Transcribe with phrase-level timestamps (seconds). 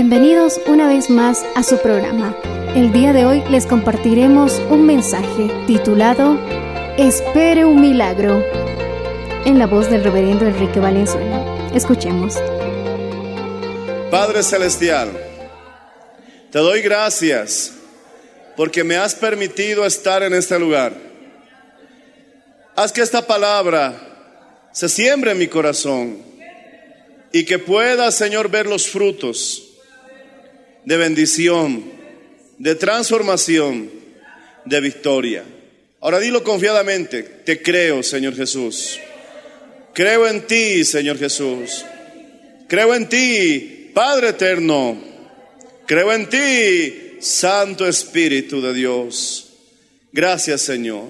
[0.00, 2.32] Bienvenidos una vez más a su programa.
[2.76, 6.38] El día de hoy les compartiremos un mensaje titulado
[6.96, 8.40] Espere un milagro
[9.44, 11.42] en la voz del reverendo Enrique Valenzuela.
[11.74, 12.36] Escuchemos.
[14.08, 15.10] Padre Celestial,
[16.52, 17.72] te doy gracias
[18.56, 20.92] porque me has permitido estar en este lugar.
[22.76, 26.22] Haz que esta palabra se siembre en mi corazón
[27.32, 29.64] y que pueda, Señor, ver los frutos
[30.84, 31.84] de bendición,
[32.58, 33.90] de transformación,
[34.64, 35.44] de victoria.
[36.00, 38.98] Ahora dilo confiadamente, te creo, Señor Jesús.
[39.94, 41.84] Creo en ti, Señor Jesús.
[42.68, 45.02] Creo en ti, Padre eterno.
[45.86, 49.48] Creo en ti, Santo Espíritu de Dios.
[50.12, 51.08] Gracias, Señor.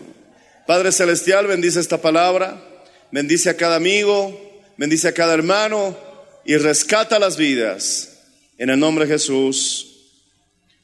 [0.67, 2.65] Padre Celestial, bendice esta palabra.
[3.11, 4.39] Bendice a cada amigo,
[4.77, 5.97] bendice a cada hermano
[6.45, 8.18] y rescata las vidas.
[8.59, 9.87] En el nombre de Jesús.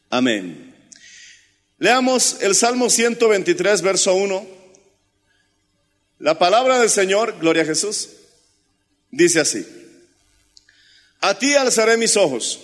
[0.08, 0.72] Amén.
[1.78, 4.46] Leamos el Salmo 123, verso 1.
[6.20, 8.10] La palabra del Señor, gloria a Jesús,
[9.10, 9.66] dice así.
[11.20, 12.60] A ti alzaré mis ojos,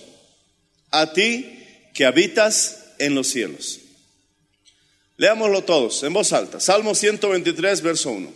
[0.93, 1.59] a ti
[1.93, 3.81] que habitas en los cielos.
[5.17, 6.61] Leámoslo todos en voz alta.
[6.61, 8.33] Salmo 123, verso 1.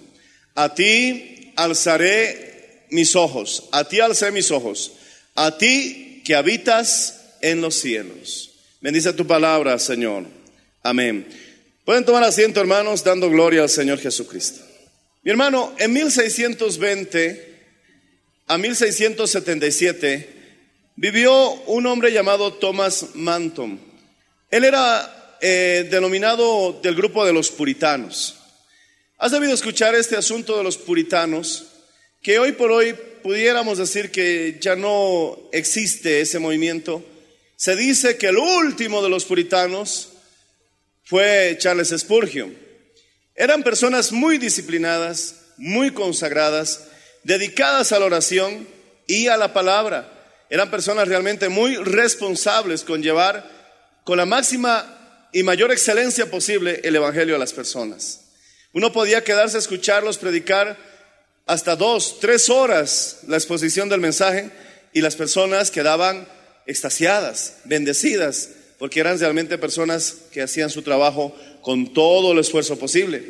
[0.56, 4.94] A ti alzaré mis ojos, a ti alzaré mis ojos,
[5.36, 8.50] a ti que habitas en los cielos.
[8.80, 10.24] Bendice tu palabra, Señor.
[10.82, 11.26] Amén.
[11.84, 14.64] Pueden tomar asiento, hermanos, dando gloria al Señor Jesucristo.
[15.22, 17.54] Mi hermano, en 1620
[18.46, 20.34] a 1677
[20.96, 23.80] vivió un hombre llamado Thomas Manton.
[24.50, 28.36] Él era eh, denominado del grupo de los puritanos.
[29.18, 31.66] ¿Has debido escuchar este asunto de los puritanos?
[32.22, 37.02] Que hoy por hoy pudiéramos decir que ya no existe ese movimiento.
[37.56, 40.10] Se dice que el último de los puritanos
[41.04, 42.54] fue Charles Spurgeon.
[43.34, 46.88] Eran personas muy disciplinadas, muy consagradas,
[47.22, 48.68] dedicadas a la oración
[49.06, 50.46] y a la palabra.
[50.50, 56.94] Eran personas realmente muy responsables con llevar con la máxima y mayor excelencia posible el
[56.94, 58.20] Evangelio a las personas.
[58.74, 60.93] Uno podía quedarse a escucharlos predicar
[61.46, 64.50] hasta dos, tres horas la exposición del mensaje
[64.92, 66.26] y las personas quedaban
[66.66, 73.22] extasiadas, bendecidas, porque eran realmente personas que hacían su trabajo con todo el esfuerzo posible.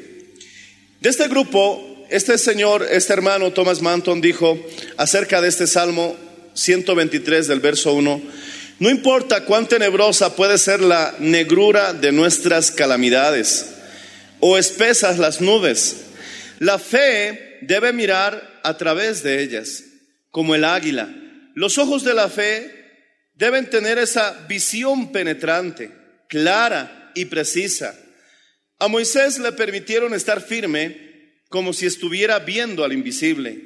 [1.01, 4.59] De este grupo, este señor, este hermano Thomas Manton dijo
[4.97, 6.17] acerca de este Salmo
[6.55, 8.23] 123 del verso 1,
[8.81, 13.67] no importa cuán tenebrosa puede ser la negrura de nuestras calamidades
[14.41, 15.97] o espesas las nubes,
[16.59, 19.85] la fe debe mirar a través de ellas,
[20.31, 21.15] como el águila.
[21.55, 22.85] Los ojos de la fe
[23.35, 25.91] deben tener esa visión penetrante,
[26.29, 27.99] clara y precisa.
[28.79, 33.61] A Moisés le permitieron estar firme como si estuviera viendo al invisible.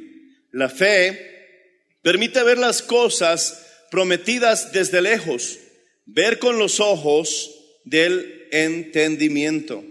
[0.52, 5.58] La fe permite ver las cosas prometidas desde lejos,
[6.04, 7.50] ver con los ojos
[7.84, 9.84] del entendimiento.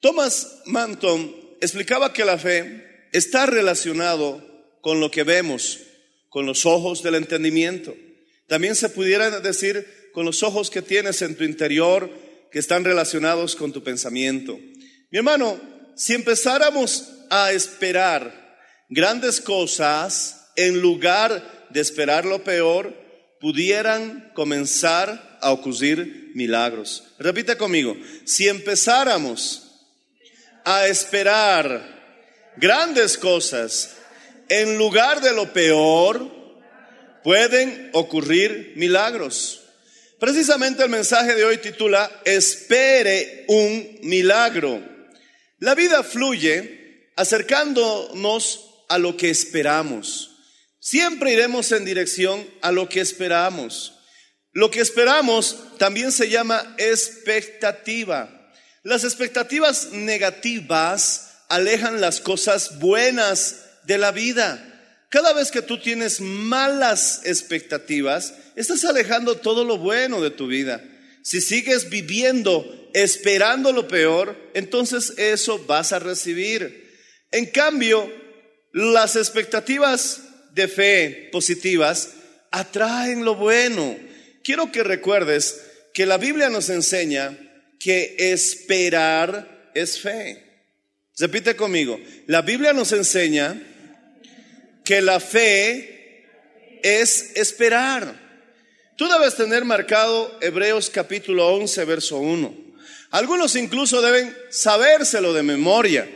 [0.00, 4.42] Thomas Manton explicaba que la fe está relacionado
[4.80, 5.80] con lo que vemos,
[6.28, 7.94] con los ojos del entendimiento.
[8.48, 12.10] También se pudiera decir con los ojos que tienes en tu interior,
[12.50, 14.58] que están relacionados con tu pensamiento.
[15.10, 15.60] Mi hermano,
[15.96, 22.94] si empezáramos a esperar grandes cosas en lugar de esperar lo peor,
[23.40, 27.04] pudieran comenzar a ocurrir milagros.
[27.18, 29.68] Repite conmigo, si empezáramos
[30.64, 32.01] a esperar
[32.56, 33.96] grandes cosas
[34.48, 36.30] en lugar de lo peor,
[37.24, 39.62] pueden ocurrir milagros.
[40.18, 44.82] Precisamente el mensaje de hoy titula Espere un milagro.
[45.58, 50.36] La vida fluye acercándonos a lo que esperamos.
[50.78, 53.94] Siempre iremos en dirección a lo que esperamos.
[54.52, 58.52] Lo que esperamos también se llama expectativa.
[58.82, 65.04] Las expectativas negativas alejan las cosas buenas de la vida.
[65.10, 70.82] Cada vez que tú tienes malas expectativas, estás alejando todo lo bueno de tu vida.
[71.22, 76.90] Si sigues viviendo esperando lo peor, entonces eso vas a recibir.
[77.30, 78.10] En cambio,
[78.72, 80.22] las expectativas
[80.54, 82.14] de fe positivas
[82.50, 83.94] atraen lo bueno.
[84.42, 85.60] Quiero que recuerdes
[85.92, 87.38] que la Biblia nos enseña
[87.78, 90.51] que esperar es fe.
[91.18, 93.60] Repite conmigo, la Biblia nos enseña
[94.84, 96.26] que la fe
[96.82, 98.20] es esperar.
[98.96, 102.56] Tú debes tener marcado Hebreos capítulo 11, verso 1.
[103.10, 106.08] Algunos incluso deben sabérselo de memoria,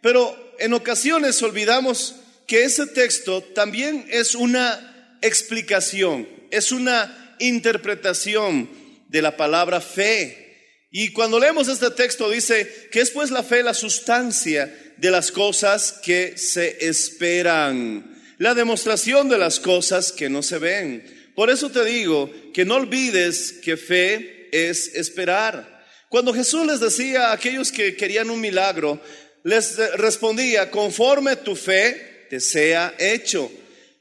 [0.00, 8.68] pero en ocasiones olvidamos que ese texto también es una explicación, es una interpretación
[9.08, 10.49] de la palabra fe.
[10.90, 15.30] Y cuando leemos este texto dice que es pues la fe la sustancia de las
[15.30, 21.32] cosas que se esperan, la demostración de las cosas que no se ven.
[21.36, 25.86] Por eso te digo que no olvides que fe es esperar.
[26.08, 29.00] Cuando Jesús les decía a aquellos que querían un milagro,
[29.44, 33.50] les respondía, conforme tu fe te sea hecho.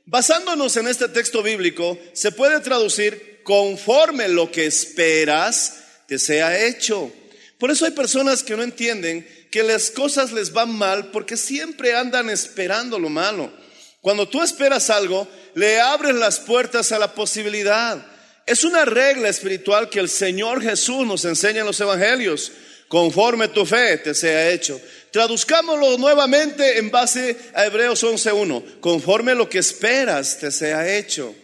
[0.06, 7.14] Basándonos en este texto bíblico, se puede traducir conforme lo que esperas te sea hecho.
[7.60, 11.96] Por eso hay personas que no entienden que las cosas les van mal porque siempre
[11.96, 13.54] andan esperando lo malo.
[14.02, 18.04] Cuando tú esperas algo, le abres las puertas a la posibilidad.
[18.48, 22.52] Es una regla espiritual que el Señor Jesús nos enseña en los evangelios.
[22.88, 24.82] Conforme tu fe te sea hecho.
[25.12, 28.80] Traduzcámoslo nuevamente en base a Hebreos 11.1.
[28.80, 31.36] Conforme lo que esperas te sea hecho.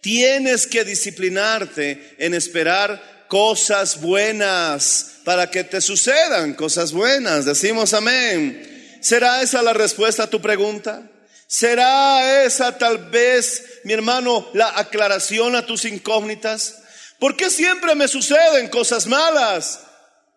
[0.00, 7.46] Tienes que disciplinarte en esperar cosas buenas para que te sucedan cosas buenas.
[7.46, 8.98] Decimos amén.
[9.00, 11.10] ¿Será esa la respuesta a tu pregunta?
[11.46, 16.82] ¿Será esa tal vez, mi hermano, la aclaración a tus incógnitas?
[17.18, 19.80] ¿Por qué siempre me suceden cosas malas?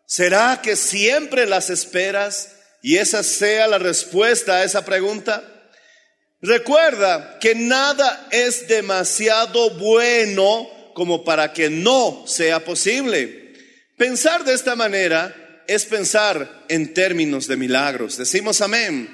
[0.06, 2.52] ¿Será que siempre las esperas?
[2.82, 5.44] y esa sea la respuesta a esa pregunta?
[6.40, 13.54] Recuerda que nada es demasiado bueno como para que no sea posible.
[13.98, 18.18] Pensar de esta manera es pensar en términos de milagros.
[18.18, 19.10] Decimos amén.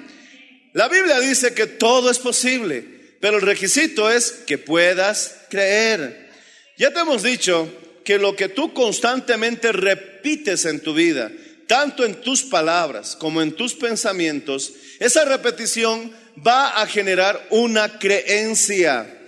[0.74, 2.84] La Biblia dice que todo es posible,
[3.20, 6.30] pero el requisito es que puedas creer.
[6.78, 7.68] Ya te hemos dicho
[8.04, 11.32] que lo que tú constantemente repites en tu vida,
[11.66, 16.12] tanto en tus palabras como en tus pensamientos, esa repetición
[16.46, 19.18] va a generar una creencia.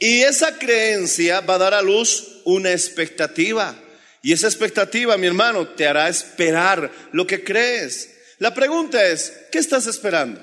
[0.00, 3.78] Y esa creencia va a dar a luz una expectativa.
[4.22, 8.10] Y esa expectativa, mi hermano, te hará esperar lo que crees.
[8.38, 10.42] La pregunta es, ¿qué estás esperando?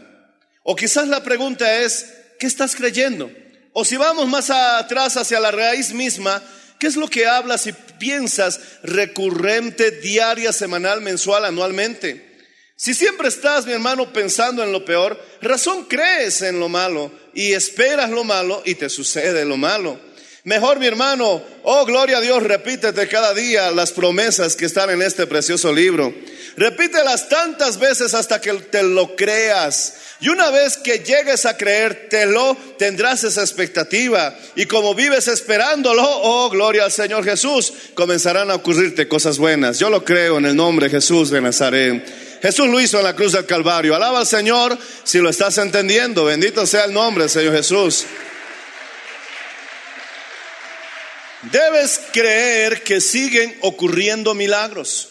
[0.63, 2.05] O quizás la pregunta es,
[2.39, 3.29] ¿qué estás creyendo?
[3.73, 6.41] O si vamos más atrás hacia la raíz misma,
[6.79, 12.26] ¿Qué es lo que hablas y piensas recurrente, diaria, semanal, mensual, anualmente?
[12.79, 17.53] Si siempre estás, mi hermano, pensando en lo peor, razón crees en lo malo y
[17.53, 20.00] esperas lo malo y te sucede lo malo.
[20.43, 25.01] Mejor, mi hermano, oh gloria a Dios, repítete cada día las promesas que están en
[25.01, 26.13] este precioso libro.
[26.55, 29.96] Repítelas tantas veces hasta que te lo creas.
[30.19, 34.38] Y una vez que llegues a creértelo, tendrás esa expectativa.
[34.55, 39.79] Y como vives esperándolo, oh, gloria al Señor Jesús, comenzarán a ocurrirte cosas buenas.
[39.79, 42.26] Yo lo creo en el nombre de Jesús de Nazaret.
[42.41, 43.96] Jesús lo hizo en la cruz del Calvario.
[43.96, 46.25] Alaba al Señor si lo estás entendiendo.
[46.25, 48.06] Bendito sea el nombre Señor Jesús.
[51.51, 55.10] Debes creer que siguen ocurriendo milagros.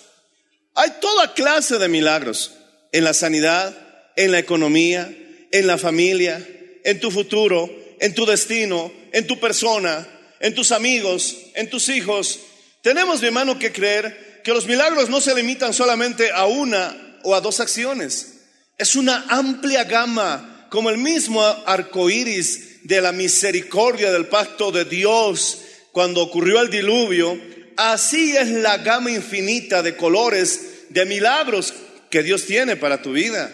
[0.75, 2.53] Hay toda clase de milagros
[2.93, 3.75] en la sanidad,
[4.17, 5.11] en la economía,
[5.53, 6.47] en la familia,
[6.85, 10.07] en tu futuro, en tu destino, en tu persona,
[10.41, 12.41] en tus amigos, en tus hijos.
[12.83, 17.35] Tenemos, mi hermano, que creer que los milagros no se limitan solamente a una o
[17.35, 18.35] a dos acciones.
[18.79, 24.85] Es una amplia gama, como el mismo arco iris de la misericordia del pacto de
[24.85, 25.59] Dios
[25.91, 27.37] cuando ocurrió el diluvio.
[27.77, 31.75] Así es la gama infinita de colores de milagros
[32.11, 33.53] que Dios tiene para tu vida.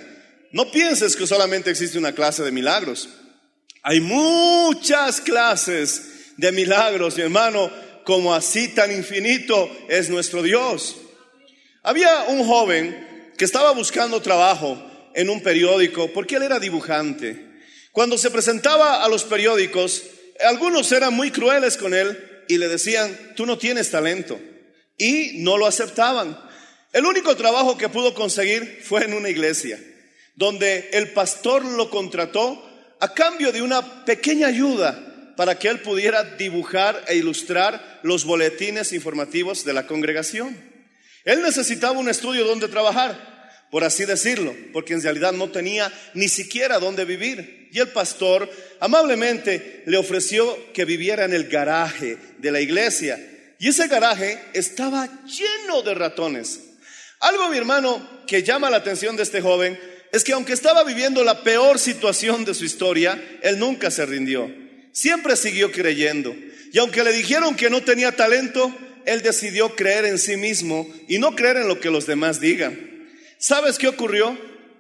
[0.53, 3.09] No pienses que solamente existe una clase de milagros.
[3.83, 7.71] Hay muchas clases de milagros, mi hermano,
[8.05, 10.97] como así tan infinito es nuestro Dios.
[11.83, 13.12] Había un joven
[13.43, 14.81] que estaba buscando trabajo
[15.17, 17.45] en un periódico porque él era dibujante.
[17.91, 20.05] Cuando se presentaba a los periódicos,
[20.47, 24.39] algunos eran muy crueles con él y le decían, tú no tienes talento.
[24.97, 26.39] Y no lo aceptaban.
[26.93, 29.77] El único trabajo que pudo conseguir fue en una iglesia,
[30.37, 32.65] donde el pastor lo contrató
[33.01, 38.93] a cambio de una pequeña ayuda para que él pudiera dibujar e ilustrar los boletines
[38.93, 40.57] informativos de la congregación.
[41.25, 43.32] Él necesitaba un estudio donde trabajar,
[43.73, 47.71] por así decirlo, porque en realidad no tenía ni siquiera dónde vivir.
[47.73, 48.51] Y el pastor
[48.81, 53.19] amablemente le ofreció que viviera en el garaje de la iglesia.
[53.59, 56.61] Y ese garaje estaba lleno de ratones.
[57.21, 59.81] Algo, mi hermano, que llama la atención de este joven
[60.13, 64.55] es que aunque estaba viviendo la peor situación de su historia, él nunca se rindió.
[64.93, 66.37] Siempre siguió creyendo.
[66.75, 68.71] Y aunque le dijeron que no tenía talento,
[69.07, 72.92] él decidió creer en sí mismo y no creer en lo que los demás digan.
[73.43, 74.39] ¿Sabes qué ocurrió?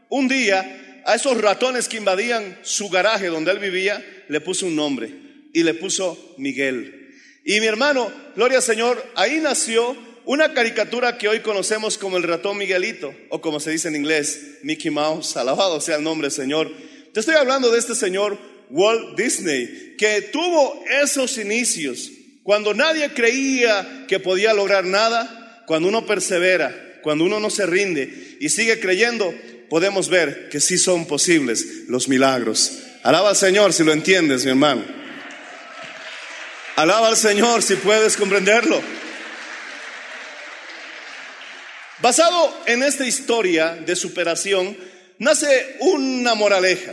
[0.08, 4.76] Un día, a esos ratones que invadían su garaje donde él vivía, le puso un
[4.76, 5.12] nombre
[5.52, 7.12] y le puso Miguel.
[7.44, 12.22] Y mi hermano, gloria al Señor, ahí nació una caricatura que hoy conocemos como el
[12.22, 16.70] ratón Miguelito, o como se dice en inglés, Mickey Mouse, alabado sea el nombre Señor.
[17.12, 18.38] Te estoy hablando de este señor
[18.70, 22.12] Walt Disney, que tuvo esos inicios
[22.44, 28.36] cuando nadie creía que podía lograr nada, cuando uno persevera, cuando uno no se rinde
[28.40, 29.34] y sigue creyendo,
[29.68, 32.78] podemos ver que sí son posibles los milagros.
[33.02, 34.84] Alaba al Señor si lo entiendes, mi hermano.
[36.76, 38.80] Alaba al Señor si puedes comprenderlo.
[42.00, 44.76] Basado en esta historia de superación,
[45.18, 46.92] nace una moraleja.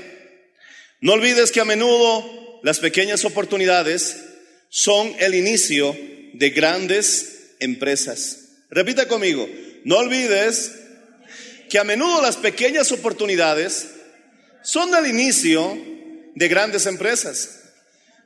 [1.01, 4.18] No olvides que a menudo las pequeñas oportunidades
[4.70, 5.98] son el inicio
[6.34, 8.50] de grandes empresas.
[8.70, 9.50] Repita conmigo,
[9.83, 10.74] no olvides
[11.69, 13.89] que a menudo las pequeñas oportunidades
[14.62, 15.77] son el inicio
[16.36, 17.59] de grandes empresas.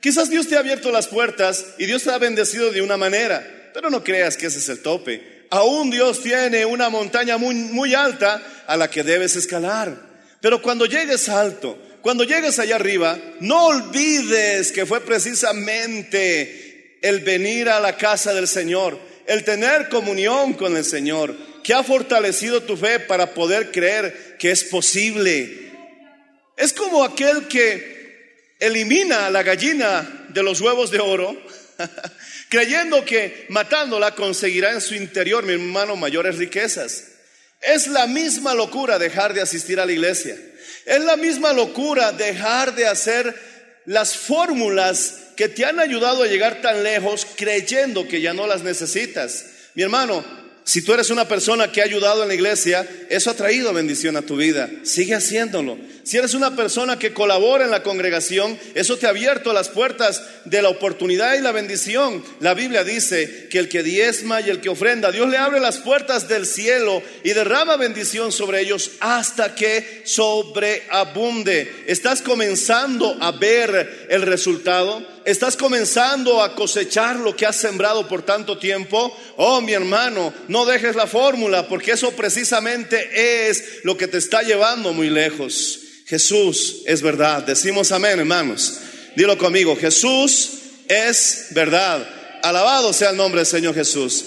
[0.00, 3.70] Quizás Dios te ha abierto las puertas y Dios te ha bendecido de una manera,
[3.72, 7.94] pero no creas que ese es el tope aún Dios tiene una montaña muy, muy
[7.94, 9.96] alta a la que debes escalar.
[10.40, 17.68] Pero cuando llegues alto, cuando llegues allá arriba, no olvides que fue precisamente el venir
[17.68, 22.76] a la casa del Señor, el tener comunión con el Señor, que ha fortalecido tu
[22.76, 25.72] fe para poder creer que es posible.
[26.56, 31.36] Es como aquel que elimina a la gallina de los huevos de oro
[32.48, 37.04] creyendo que matándola conseguirá en su interior, mi hermano, mayores riquezas.
[37.60, 40.36] Es la misma locura dejar de asistir a la iglesia.
[40.84, 43.34] Es la misma locura dejar de hacer
[43.86, 48.62] las fórmulas que te han ayudado a llegar tan lejos creyendo que ya no las
[48.62, 49.46] necesitas.
[49.74, 50.24] Mi hermano,
[50.66, 54.16] si tú eres una persona que ha ayudado en la iglesia, eso ha traído bendición
[54.16, 54.70] a tu vida.
[54.82, 55.76] Sigue haciéndolo.
[56.04, 60.22] Si eres una persona que colabora en la congregación, eso te ha abierto las puertas
[60.46, 62.24] de la oportunidad y la bendición.
[62.40, 65.78] La Biblia dice que el que diezma y el que ofrenda, Dios le abre las
[65.78, 71.84] puertas del cielo y derrama bendición sobre ellos hasta que sobreabunde.
[71.86, 75.13] ¿Estás comenzando a ver el resultado?
[75.24, 79.16] ¿Estás comenzando a cosechar lo que has sembrado por tanto tiempo?
[79.36, 84.42] Oh, mi hermano, no dejes la fórmula porque eso precisamente es lo que te está
[84.42, 85.80] llevando muy lejos.
[86.06, 87.42] Jesús es verdad.
[87.42, 88.80] Decimos amén, hermanos.
[89.16, 90.50] Dilo conmigo, Jesús
[90.88, 92.06] es verdad.
[92.42, 94.26] Alabado sea el nombre del Señor Jesús.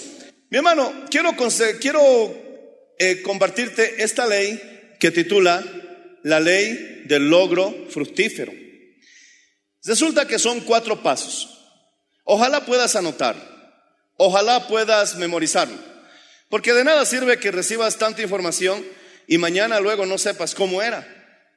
[0.50, 1.36] Mi hermano, quiero,
[2.98, 4.60] eh, compartirte esta ley
[4.98, 5.64] que titula
[6.24, 8.67] la ley del logro fructífero.
[9.84, 11.48] Resulta que son cuatro pasos.
[12.24, 13.36] Ojalá puedas anotar,
[14.16, 15.78] ojalá puedas memorizarlo,
[16.50, 18.84] porque de nada sirve que recibas tanta información
[19.26, 21.06] y mañana luego no sepas cómo era,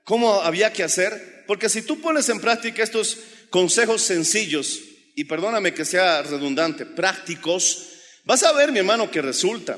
[0.06, 3.18] cómo había que hacer, porque si tú pones en práctica estos
[3.50, 4.80] consejos sencillos,
[5.16, 7.90] y perdóname que sea redundante, prácticos,
[8.24, 9.78] vas a ver, mi hermano, que resulta.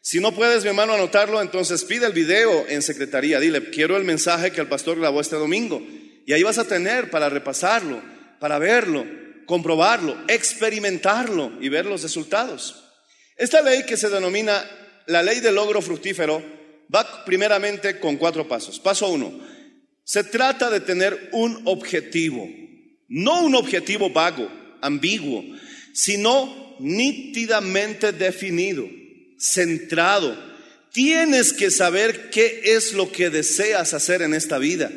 [0.00, 3.38] Si no puedes, mi hermano, anotarlo, entonces pide el video en secretaría.
[3.38, 5.82] Dile, quiero el mensaje que el pastor grabó este domingo.
[6.26, 8.02] Y ahí vas a tener para repasarlo,
[8.38, 9.04] para verlo,
[9.46, 12.84] comprobarlo, experimentarlo y ver los resultados.
[13.36, 14.62] Esta ley que se denomina
[15.06, 16.42] la ley del logro fructífero
[16.94, 18.78] va primeramente con cuatro pasos.
[18.78, 19.40] Paso uno,
[20.04, 22.48] se trata de tener un objetivo,
[23.08, 24.50] no un objetivo vago,
[24.82, 25.44] ambiguo,
[25.92, 28.88] sino nítidamente definido,
[29.38, 30.36] centrado.
[30.92, 34.90] Tienes que saber qué es lo que deseas hacer en esta vida,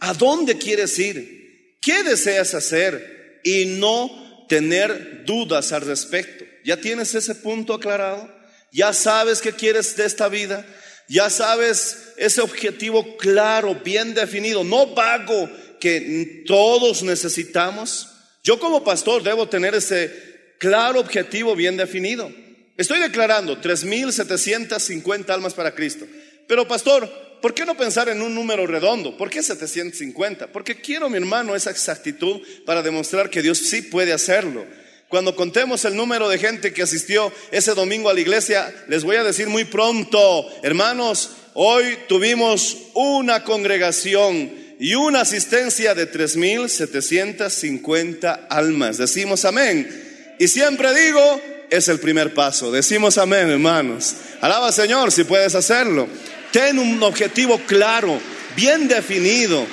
[0.00, 6.44] a dónde quieres ir, qué deseas hacer y no tener dudas al respecto.
[6.64, 8.28] ¿Ya tienes ese punto aclarado?
[8.72, 10.66] ¿Ya sabes qué quieres de esta vida?
[11.08, 18.08] ¿Ya sabes ese objetivo claro, bien definido, no vago que todos necesitamos?
[18.42, 22.30] Yo como pastor debo tener ese claro objetivo bien definido.
[22.76, 26.06] Estoy declarando 3.750 almas para Cristo.
[26.46, 29.16] Pero pastor, ¿por qué no pensar en un número redondo?
[29.16, 30.48] ¿Por qué 750?
[30.48, 34.64] Porque quiero, mi hermano, esa exactitud para demostrar que Dios sí puede hacerlo.
[35.08, 39.16] Cuando contemos el número de gente que asistió ese domingo a la iglesia, les voy
[39.16, 48.98] a decir muy pronto, hermanos, hoy tuvimos una congregación y una asistencia de 3.750 almas.
[48.98, 50.36] Decimos amén.
[50.38, 52.72] Y siempre digo, es el primer paso.
[52.72, 54.14] Decimos amén, hermanos.
[54.40, 56.08] Alaba Señor si puedes hacerlo.
[56.52, 58.20] Ten un objetivo claro,
[58.56, 59.66] bien definido.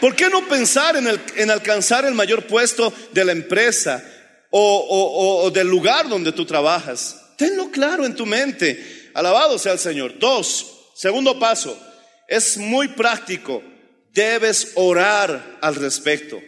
[0.00, 4.02] ¿Por qué no pensar en, el, en alcanzar el mayor puesto de la empresa
[4.50, 7.16] o, o, o del lugar donde tú trabajas?
[7.36, 9.10] Tenlo claro en tu mente.
[9.14, 10.18] Alabado sea el Señor.
[10.18, 11.78] Dos, segundo paso,
[12.28, 13.62] es muy práctico.
[14.12, 16.40] Debes orar al respecto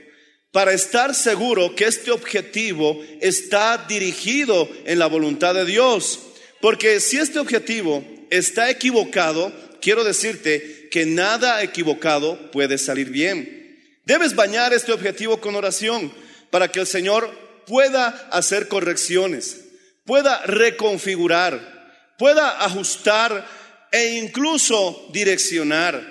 [0.52, 6.21] para estar seguro que este objetivo está dirigido en la voluntad de Dios.
[6.61, 13.78] Porque si este objetivo está equivocado, quiero decirte que nada equivocado puede salir bien.
[14.04, 16.12] Debes bañar este objetivo con oración
[16.50, 17.30] para que el Señor
[17.66, 19.60] pueda hacer correcciones,
[20.04, 23.46] pueda reconfigurar, pueda ajustar
[23.92, 26.02] e incluso direccionar.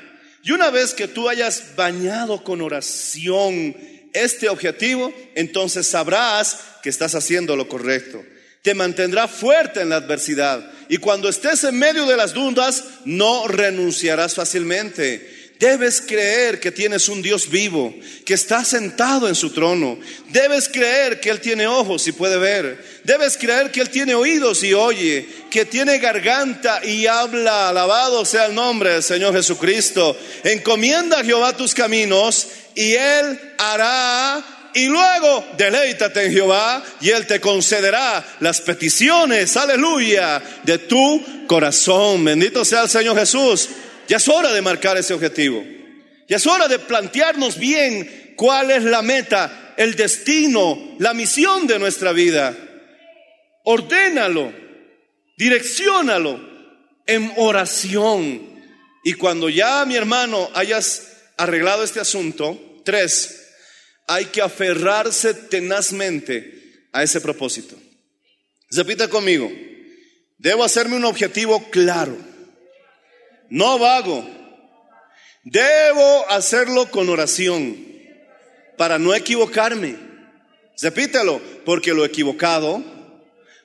[0.44, 3.76] Y una vez que tú hayas bañado con oración
[4.14, 8.24] este objetivo, entonces sabrás que estás haciendo lo correcto.
[8.62, 13.48] Te mantendrá fuerte en la adversidad y cuando estés en medio de las dudas no
[13.48, 15.42] renunciarás fácilmente.
[15.62, 17.94] Debes creer que tienes un Dios vivo,
[18.26, 20.00] que está sentado en su trono.
[20.30, 22.84] Debes creer que Él tiene ojos y puede ver.
[23.04, 27.70] Debes creer que Él tiene oídos y oye, que tiene garganta y habla.
[27.70, 30.18] Alabado sea el nombre del Señor Jesucristo.
[30.44, 37.28] Encomienda a Jehová tus caminos y Él hará y luego deleítate en Jehová y Él
[37.28, 42.24] te concederá las peticiones, aleluya, de tu corazón.
[42.24, 43.70] Bendito sea el Señor Jesús.
[44.08, 45.64] Ya es hora de marcar ese objetivo.
[46.28, 51.80] Ya es hora de plantearnos bien cuál es la meta, el destino, la misión de
[51.80, 52.56] nuestra vida.
[53.66, 54.54] Ordénalo,
[55.38, 56.40] direcciónalo
[57.06, 58.50] en oración.
[59.04, 63.41] Y cuando ya, mi hermano, hayas arreglado este asunto, tres,
[64.14, 67.78] hay que aferrarse tenazmente a ese propósito.
[68.70, 69.50] Repita conmigo,
[70.38, 72.18] debo hacerme un objetivo claro,
[73.50, 74.30] no vago,
[75.46, 77.88] debo hacerlo con oración
[78.78, 79.96] para no equivocarme.
[80.82, 82.84] Repítelo, porque lo equivocado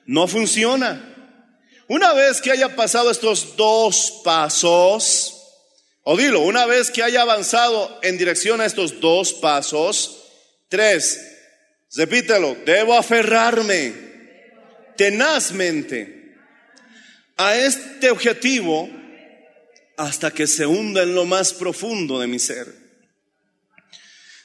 [0.05, 1.13] no funciona.
[1.89, 5.33] Una vez que haya pasado estos dos pasos,
[6.03, 10.23] o dilo, una vez que haya avanzado en dirección a estos dos pasos,
[10.69, 11.19] tres,
[11.95, 13.93] repítelo, debo aferrarme
[14.95, 16.35] tenazmente
[17.37, 18.89] a este objetivo
[19.95, 22.67] hasta que se hunda en lo más profundo de mi ser.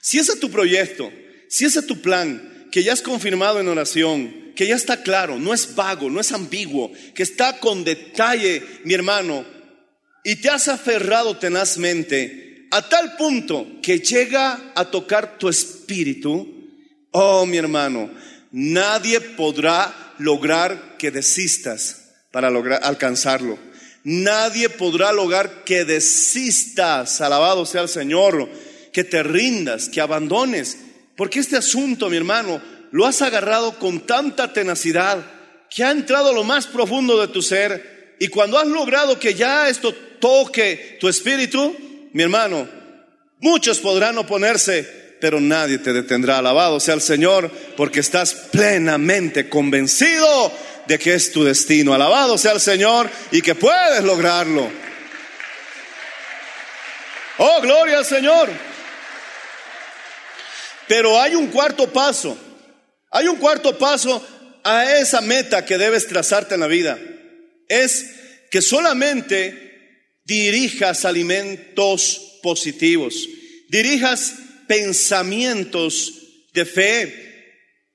[0.01, 1.13] Si ese es tu proyecto,
[1.49, 5.39] si ese es tu plan, que ya has confirmado en oración, que ya está claro,
[5.39, 9.45] no es vago, no es ambiguo, que está con detalle, mi hermano,
[10.25, 16.49] y te has aferrado tenazmente a tal punto que llega a tocar tu espíritu,
[17.11, 18.11] oh mi hermano,
[18.51, 23.59] nadie podrá lograr que desistas para lograr alcanzarlo.
[24.05, 28.49] Nadie podrá lograr que desistas, alabado sea el Señor,
[28.91, 30.79] que te rindas, que abandones,
[31.15, 35.23] porque este asunto, mi hermano, lo has agarrado con tanta tenacidad
[35.69, 39.35] que ha entrado a lo más profundo de tu ser y cuando has logrado que
[39.35, 41.77] ya esto toque tu espíritu,
[42.13, 42.69] mi hermano,
[43.41, 46.39] muchos podrán oponerse, pero nadie te detendrá.
[46.39, 50.53] Alabado sea el Señor, porque estás plenamente convencido
[50.87, 51.95] de que es tu destino.
[51.95, 54.71] Alabado sea el Señor y que puedes lograrlo.
[57.39, 58.51] Oh, gloria al Señor.
[60.89, 62.37] Pero hay un cuarto paso.
[63.11, 64.27] Hay un cuarto paso
[64.65, 66.99] a esa meta que debes trazarte en la vida
[67.73, 68.11] es
[68.51, 69.72] que solamente
[70.25, 73.29] dirijas alimentos positivos,
[73.69, 74.35] dirijas
[74.67, 76.13] pensamientos
[76.53, 77.19] de fe.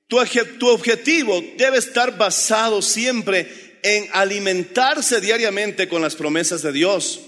[0.08, 0.18] Tu,
[0.58, 7.20] tu objetivo debe estar basado siempre en alimentarse diariamente con las promesas de Dios.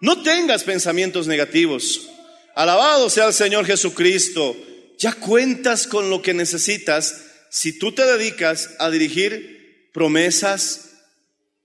[0.00, 2.08] No tengas pensamientos negativos.
[2.54, 4.56] Alabado sea el Señor Jesucristo.
[4.98, 10.90] Ya cuentas con lo que necesitas si tú te dedicas a dirigir promesas,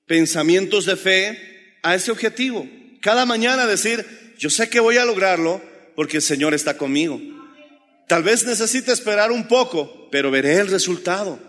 [0.05, 2.67] pensamientos de fe a ese objetivo.
[3.01, 5.61] Cada mañana decir, yo sé que voy a lograrlo
[5.95, 7.19] porque el Señor está conmigo.
[8.07, 11.39] Tal vez necesite esperar un poco, pero veré el resultado.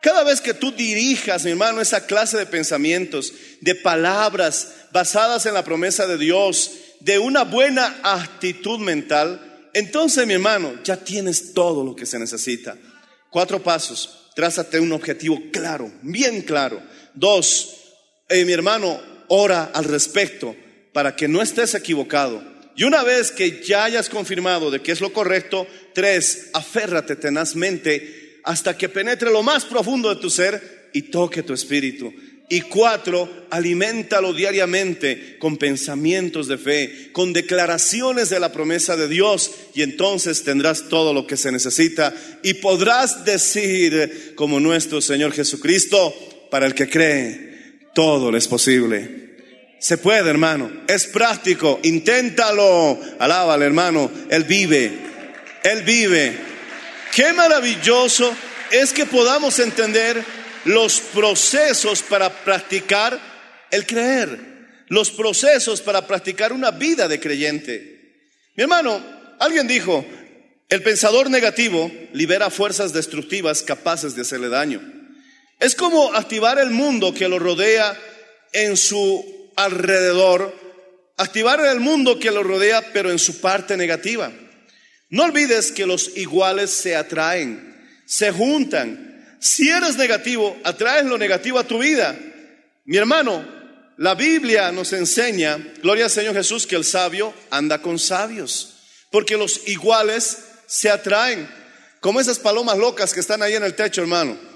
[0.00, 5.54] Cada vez que tú dirijas, mi hermano, esa clase de pensamientos, de palabras basadas en
[5.54, 11.84] la promesa de Dios, de una buena actitud mental, entonces, mi hermano, ya tienes todo
[11.84, 12.76] lo que se necesita.
[13.30, 14.30] Cuatro pasos.
[14.34, 16.80] Trázate un objetivo claro, bien claro.
[17.14, 17.76] Dos,
[18.28, 20.56] eh, mi hermano, ora al respecto
[20.92, 22.42] para que no estés equivocado.
[22.76, 28.40] Y una vez que ya hayas confirmado de que es lo correcto, tres, aférrate tenazmente
[28.44, 32.12] hasta que penetre lo más profundo de tu ser y toque tu espíritu.
[32.50, 39.50] Y cuatro, aliméntalo diariamente con pensamientos de fe, con declaraciones de la promesa de Dios
[39.74, 46.14] y entonces tendrás todo lo que se necesita y podrás decir como nuestro Señor Jesucristo,
[46.50, 47.47] para el que cree,
[47.98, 49.10] todo es posible.
[49.80, 54.92] Se puede, hermano, es práctico, inténtalo, alábale, hermano, Él vive,
[55.64, 56.38] Él vive.
[57.12, 58.32] Qué maravilloso
[58.70, 60.22] es que podamos entender
[60.64, 63.18] los procesos para practicar
[63.72, 68.28] el creer, los procesos para practicar una vida de creyente.
[68.54, 69.02] Mi hermano,
[69.40, 70.06] alguien dijo,
[70.68, 74.97] el pensador negativo libera fuerzas destructivas capaces de hacerle daño.
[75.58, 77.98] Es como activar el mundo que lo rodea
[78.52, 80.54] en su alrededor,
[81.16, 84.32] activar el mundo que lo rodea, pero en su parte negativa.
[85.10, 89.36] No olvides que los iguales se atraen, se juntan.
[89.40, 92.16] Si eres negativo, atraes lo negativo a tu vida.
[92.84, 93.44] Mi hermano,
[93.96, 98.76] la Biblia nos enseña, gloria al Señor Jesús, que el sabio anda con sabios,
[99.10, 101.48] porque los iguales se atraen,
[102.00, 104.47] como esas palomas locas que están ahí en el techo, hermano.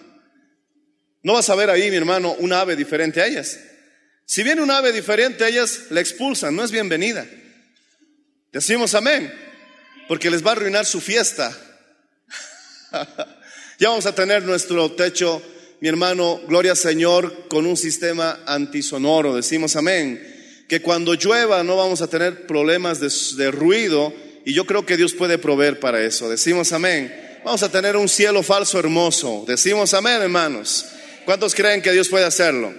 [1.22, 3.58] No vas a ver ahí, mi hermano, un ave diferente a ellas.
[4.26, 7.26] Si viene un ave diferente a ellas, la expulsan, no es bienvenida.
[8.52, 9.32] Decimos amén,
[10.08, 11.56] porque les va a arruinar su fiesta.
[13.78, 15.40] ya vamos a tener nuestro techo,
[15.80, 19.36] mi hermano, gloria Señor, con un sistema antisonoro.
[19.36, 20.28] Decimos amén.
[20.68, 24.12] Que cuando llueva no vamos a tener problemas de, de ruido
[24.44, 26.28] y yo creo que Dios puede proveer para eso.
[26.28, 27.40] Decimos amén.
[27.44, 29.44] Vamos a tener un cielo falso hermoso.
[29.46, 30.86] Decimos amén, hermanos.
[31.24, 32.72] ¿Cuántos creen que Dios puede hacerlo?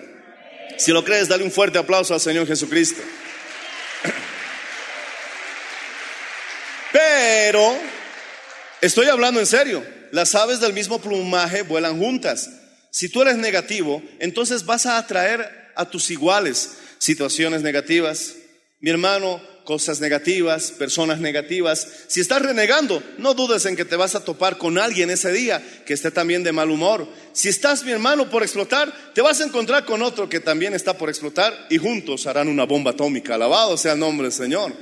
[0.78, 3.02] Si lo crees, dale un fuerte aplauso al Señor Jesucristo.
[6.92, 7.78] Pero
[8.82, 9.84] estoy hablando en serio.
[10.12, 12.50] Las aves del mismo plumaje vuelan juntas.
[12.92, 18.36] Si tú eres negativo, entonces vas a atraer a tus iguales situaciones negativas.
[18.80, 21.88] Mi hermano, cosas negativas, personas negativas.
[22.08, 25.64] Si estás renegando, no dudes en que te vas a topar con alguien ese día
[25.86, 27.08] que esté también de mal humor.
[27.32, 30.98] Si estás, mi hermano, por explotar, te vas a encontrar con otro que también está
[30.98, 33.36] por explotar y juntos harán una bomba atómica.
[33.36, 34.74] Alabado sea el nombre del Señor.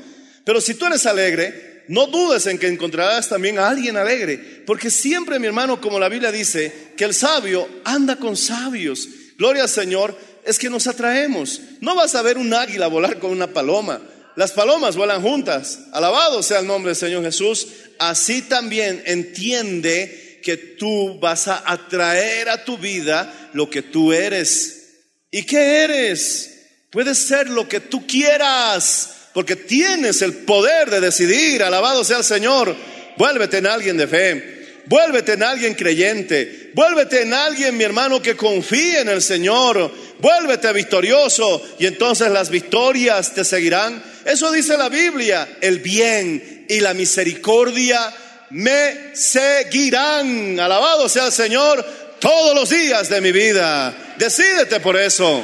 [0.44, 4.90] Pero si tú eres alegre, no dudes en que encontrarás también a alguien alegre, porque
[4.90, 9.08] siempre, mi hermano, como la Biblia dice, que el sabio anda con sabios.
[9.38, 10.16] Gloria al Señor,
[10.46, 11.62] es que nos atraemos.
[11.82, 14.02] No vas a ver un águila volar con una paloma.
[14.36, 15.80] Las palomas vuelan juntas.
[15.92, 17.68] Alabado sea el nombre del Señor Jesús.
[18.00, 24.82] Así también entiende que tú vas a atraer a tu vida lo que tú eres.
[25.30, 26.48] ¿Y qué eres?
[26.90, 31.64] Puedes ser lo que tú quieras, porque tienes el poder de decidir.
[31.64, 32.76] Alabado sea el Señor.
[33.18, 34.61] Vuélvete en alguien de fe.
[34.92, 36.72] Vuélvete en alguien creyente.
[36.74, 39.90] Vuélvete en alguien, mi hermano, que confíe en el Señor.
[40.20, 44.04] Vuélvete victorioso y entonces las victorias te seguirán.
[44.26, 45.48] Eso dice la Biblia.
[45.62, 48.14] El bien y la misericordia
[48.50, 50.60] me seguirán.
[50.60, 51.86] Alabado sea el Señor
[52.20, 53.96] todos los días de mi vida.
[54.18, 55.42] Decídete por eso.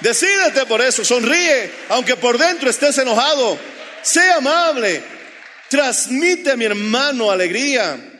[0.00, 1.06] Decídete por eso.
[1.06, 3.58] Sonríe, aunque por dentro estés enojado.
[4.02, 5.02] Sé amable.
[5.70, 8.17] Transmite, mi hermano, alegría.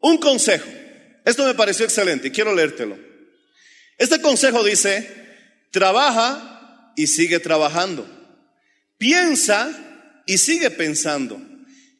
[0.00, 0.68] Un consejo.
[1.24, 2.98] Esto me pareció excelente y quiero leértelo.
[3.98, 5.08] Este consejo dice,
[5.70, 8.08] trabaja y sigue trabajando.
[8.98, 11.40] Piensa y sigue pensando.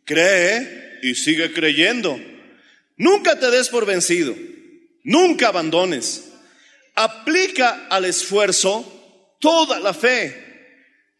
[0.04, 2.18] Cree y sigue creyendo.
[2.96, 4.34] Nunca te des por vencido.
[5.04, 6.24] Nunca abandones.
[6.94, 10.50] Aplica al esfuerzo toda la fe.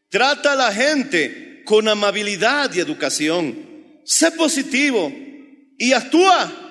[0.08, 4.00] Trata a la gente con amabilidad y educación.
[4.04, 5.12] Sé positivo
[5.78, 6.69] y actúa.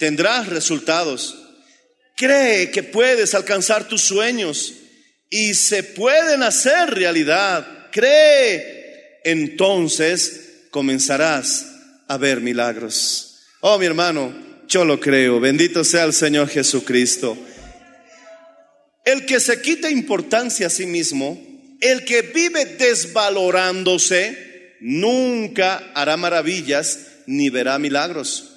[0.00, 1.36] Tendrás resultados.
[2.16, 4.72] Cree que puedes alcanzar tus sueños
[5.28, 7.90] y se pueden hacer realidad.
[7.92, 9.20] Cree.
[9.24, 11.66] Entonces comenzarás
[12.08, 13.42] a ver milagros.
[13.60, 14.32] Oh, mi hermano,
[14.66, 15.38] yo lo creo.
[15.38, 17.36] Bendito sea el Señor Jesucristo.
[19.04, 21.38] El que se quita importancia a sí mismo,
[21.82, 28.49] el que vive desvalorándose, nunca hará maravillas ni verá milagros.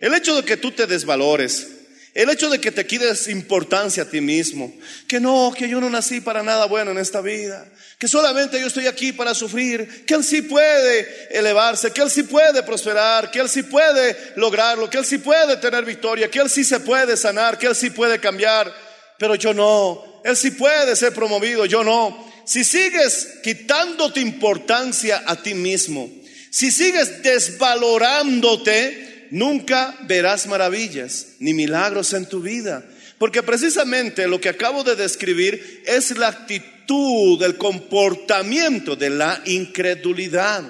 [0.00, 1.68] El hecho de que tú te desvalores,
[2.14, 4.74] el hecho de que te quites importancia a ti mismo,
[5.06, 8.66] que no, que yo no nací para nada bueno en esta vida, que solamente yo
[8.66, 13.38] estoy aquí para sufrir, que Él sí puede elevarse, que Él sí puede prosperar, que
[13.40, 17.16] Él sí puede lograrlo, que Él sí puede tener victoria, que Él sí se puede
[17.16, 18.74] sanar, que Él sí puede cambiar,
[19.18, 22.28] pero yo no, Él sí puede ser promovido, yo no.
[22.44, 26.10] Si sigues quitándote importancia a ti mismo,
[26.50, 32.84] si sigues desvalorándote, nunca verás maravillas ni milagros en tu vida.
[33.18, 40.64] Porque precisamente lo que acabo de describir es la actitud, el comportamiento de la incredulidad.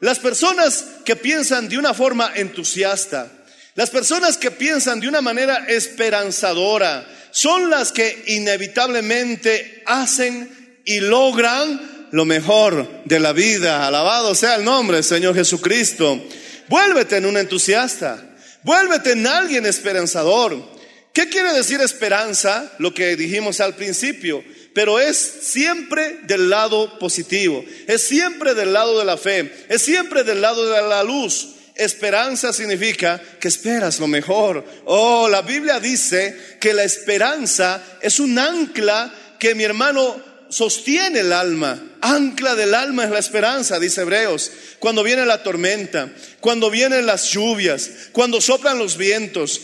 [0.00, 3.32] Las personas que piensan de una forma entusiasta,
[3.74, 12.08] las personas que piensan de una manera esperanzadora, son las que inevitablemente hacen y logran
[12.12, 13.86] lo mejor de la vida.
[13.86, 16.22] Alabado sea el nombre del Señor Jesucristo.
[16.68, 18.22] Vuélvete en un entusiasta.
[18.62, 20.76] Vuélvete en alguien esperanzador.
[21.12, 22.72] ¿Qué quiere decir esperanza?
[22.78, 24.44] Lo que dijimos al principio.
[24.74, 27.64] Pero es siempre del lado positivo.
[27.86, 29.50] Es siempre del lado de la fe.
[29.68, 31.54] Es siempre del lado de la luz.
[31.74, 34.64] Esperanza significa que esperas lo mejor.
[34.86, 40.16] Oh, la Biblia dice que la esperanza es un ancla que mi hermano
[40.48, 41.95] sostiene el alma.
[42.08, 44.52] Ancla del alma es la esperanza, dice Hebreos.
[44.78, 46.08] Cuando viene la tormenta,
[46.40, 49.60] cuando vienen las lluvias, cuando soplan los vientos,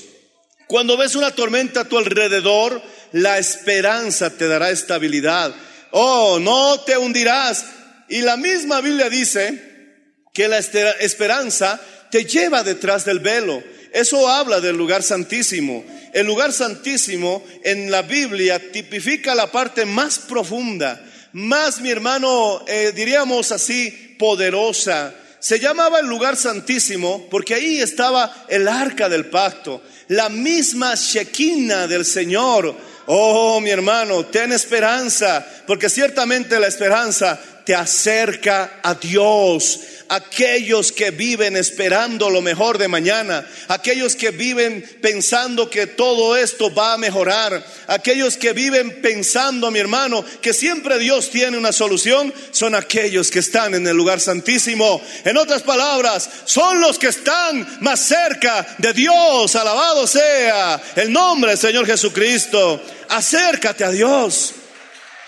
[0.66, 5.54] cuando ves una tormenta a tu alrededor, la esperanza te dará estabilidad.
[5.92, 7.64] Oh, no te hundirás.
[8.08, 10.02] Y la misma Biblia dice
[10.34, 13.62] que la esperanza te lleva detrás del velo.
[13.92, 15.84] Eso habla del lugar santísimo.
[16.12, 21.00] El lugar santísimo en la Biblia tipifica la parte más profunda,
[21.32, 25.14] más, mi hermano, eh, diríamos así, poderosa.
[25.38, 31.86] Se llamaba el lugar santísimo porque ahí estaba el arca del pacto, la misma Shekinah
[31.88, 32.74] del Señor.
[33.06, 39.80] Oh, mi hermano, ten esperanza, porque ciertamente la esperanza te acerca a Dios
[40.12, 46.72] aquellos que viven esperando lo mejor de mañana, aquellos que viven pensando que todo esto
[46.74, 52.32] va a mejorar, aquellos que viven pensando, mi hermano, que siempre Dios tiene una solución,
[52.50, 55.00] son aquellos que están en el lugar santísimo.
[55.24, 59.56] En otras palabras, son los que están más cerca de Dios.
[59.56, 62.82] Alabado sea el nombre del Señor Jesucristo.
[63.08, 64.52] Acércate a Dios.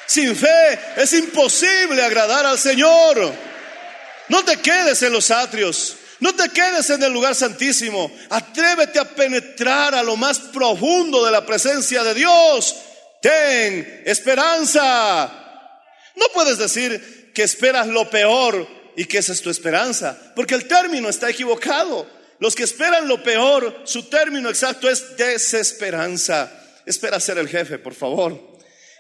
[0.07, 3.54] Sin fe es imposible agradar al Señor.
[4.29, 5.97] No te quedes en los atrios.
[6.21, 8.11] No te quedes en el lugar santísimo.
[8.31, 12.77] Atrévete a penetrar a lo más profundo de la presencia de Dios.
[13.21, 15.27] Ten esperanza.
[16.15, 20.69] No puedes decir que esperas lo peor y que esa es tu esperanza, porque el
[20.69, 22.07] término está equivocado.
[22.39, 26.51] Los que esperan lo peor, su término exacto es desesperanza.
[26.87, 28.59] Espera ser el jefe, por favor.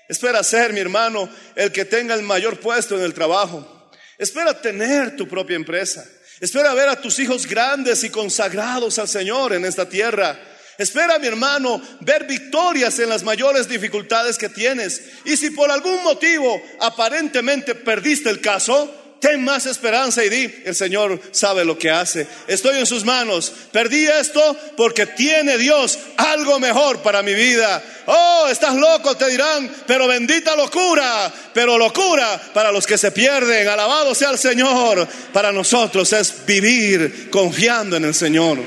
[0.09, 3.74] Espera ser, mi hermano, el que tenga el mayor puesto en el trabajo.
[4.19, 6.05] Espera tener tu propia empresa.
[6.41, 10.39] Espera ver a tus hijos grandes y consagrados al Señor en esta tierra.
[10.77, 15.03] Espera, mi hermano, ver victorias en las mayores dificultades que tienes.
[15.25, 20.75] Y si por algún motivo aparentemente perdiste el caso, ten más esperanza y di, el
[20.75, 22.27] Señor sabe lo que hace.
[22.47, 23.53] Estoy en sus manos.
[23.73, 27.83] Perdí esto porque tiene Dios algo mejor para mi vida.
[28.07, 33.67] Oh, estás loco, te dirán, pero bendita locura, pero locura para los que se pierden.
[33.67, 35.09] Alabado sea el Señor.
[35.33, 38.59] Para nosotros es vivir confiando en el Señor.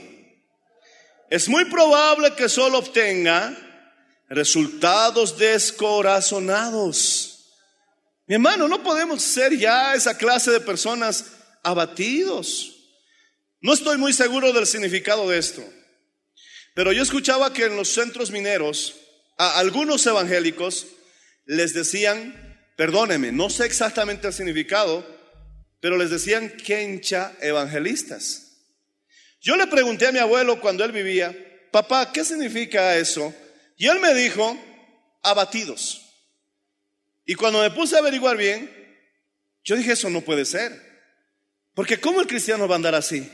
[1.29, 3.57] es muy probable que solo obtenga
[4.27, 7.45] resultados descorazonados.
[8.27, 11.27] Mi hermano, no podemos ser ya esa clase de personas
[11.63, 12.75] abatidos.
[13.61, 15.63] No estoy muy seguro del significado de esto,
[16.73, 18.95] pero yo escuchaba que en los centros mineros
[19.37, 20.87] a algunos evangélicos
[21.45, 25.05] les decían, perdóneme, no sé exactamente el significado,
[25.79, 28.51] pero les decían quencha evangelistas.
[29.41, 31.35] Yo le pregunté a mi abuelo cuando él vivía,
[31.71, 33.33] papá, ¿qué significa eso?
[33.77, 34.57] Y él me dijo,
[35.23, 36.01] abatidos.
[37.25, 38.69] Y cuando me puse a averiguar bien,
[39.63, 40.91] yo dije, eso no puede ser.
[41.73, 43.29] Porque ¿cómo el cristiano va a andar así?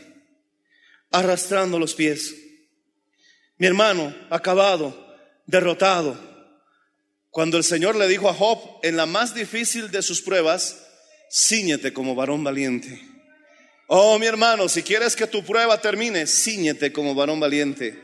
[1.11, 2.35] Arrastrando los pies.
[3.57, 4.95] Mi hermano, acabado,
[5.45, 6.17] derrotado.
[7.31, 10.83] Cuando el Señor le dijo a Job, en la más difícil de sus pruebas,
[11.31, 13.01] ciñete como varón valiente.
[13.87, 17.99] Oh, mi hermano, si quieres que tu prueba termine, ciñete como varón valiente.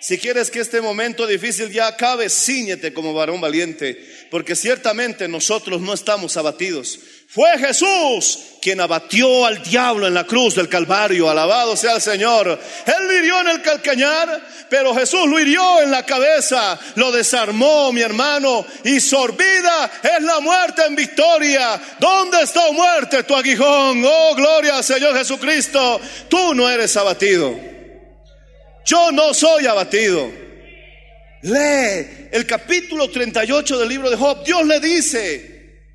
[0.00, 3.98] Si quieres que este momento difícil ya acabe, ciñete como varón valiente,
[4.30, 7.00] porque ciertamente nosotros no estamos abatidos.
[7.34, 11.28] Fue Jesús quien abatió al diablo en la cruz del Calvario.
[11.28, 12.46] Alabado sea el Señor.
[12.86, 16.78] Él lo hirió en el calcañar, pero Jesús lo hirió en la cabeza.
[16.94, 18.64] Lo desarmó, mi hermano.
[18.84, 21.80] Y sorbida es la muerte en victoria.
[21.98, 24.04] ¿Dónde está muerte tu aguijón?
[24.06, 26.00] Oh, gloria al Señor Jesucristo.
[26.28, 27.52] Tú no eres abatido.
[28.84, 30.30] Yo no soy abatido.
[31.42, 34.44] Lee el capítulo 38 del libro de Job.
[34.44, 35.53] Dios le dice,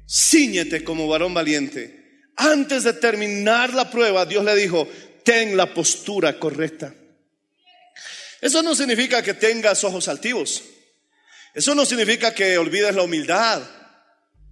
[0.10, 2.00] ciñete como varón valiente.
[2.36, 4.88] Antes de terminar la prueba, Dios le dijo,
[5.24, 6.94] ten la postura correcta.
[8.42, 10.64] Eso no significa que tengas ojos altivos.
[11.54, 13.62] Eso no significa que olvides la humildad.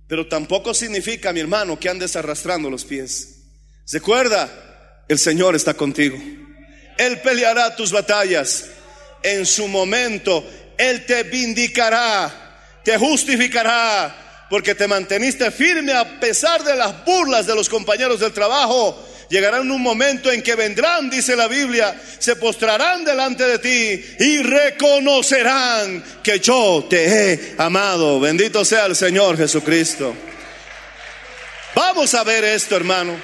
[0.08, 3.38] Pero tampoco significa, mi hermano, que andes arrastrando los pies.
[3.91, 6.17] Recuerda, el Señor está contigo.
[6.98, 8.65] Él peleará tus batallas.
[9.24, 10.46] En su momento,
[10.78, 17.55] Él te vindicará, te justificará, porque te manteniste firme a pesar de las burlas de
[17.55, 19.03] los compañeros del trabajo.
[19.29, 24.41] Llegarán un momento en que vendrán, dice la Biblia, se postrarán delante de ti y
[24.41, 28.21] reconocerán que yo te he amado.
[28.21, 30.15] Bendito sea el Señor Jesucristo.
[31.75, 33.19] Vamos a ver esto, hermano.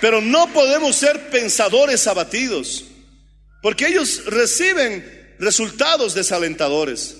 [0.00, 2.84] Pero no podemos ser pensadores abatidos,
[3.62, 7.17] porque ellos reciben resultados desalentadores.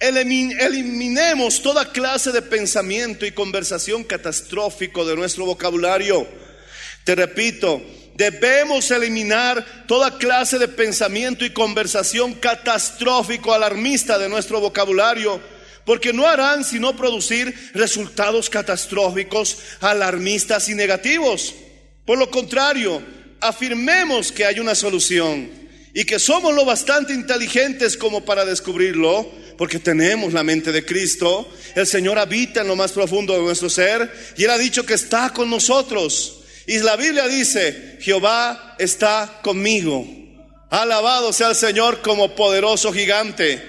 [0.00, 6.24] Eliminemos toda clase de pensamiento y conversación catastrófico de nuestro vocabulario.
[7.02, 7.82] Te repito,
[8.14, 15.40] debemos eliminar toda clase de pensamiento y conversación catastrófico, alarmista de nuestro vocabulario,
[15.84, 21.56] porque no harán sino producir resultados catastróficos, alarmistas y negativos.
[22.04, 23.02] Por lo contrario,
[23.40, 25.50] afirmemos que hay una solución
[25.92, 31.52] y que somos lo bastante inteligentes como para descubrirlo porque tenemos la mente de Cristo.
[31.74, 34.94] El Señor habita en lo más profundo de nuestro ser y Él ha dicho que
[34.94, 36.44] está con nosotros.
[36.66, 40.06] Y la Biblia dice, Jehová está conmigo.
[40.70, 43.60] Alabado sea el Señor como poderoso gigante.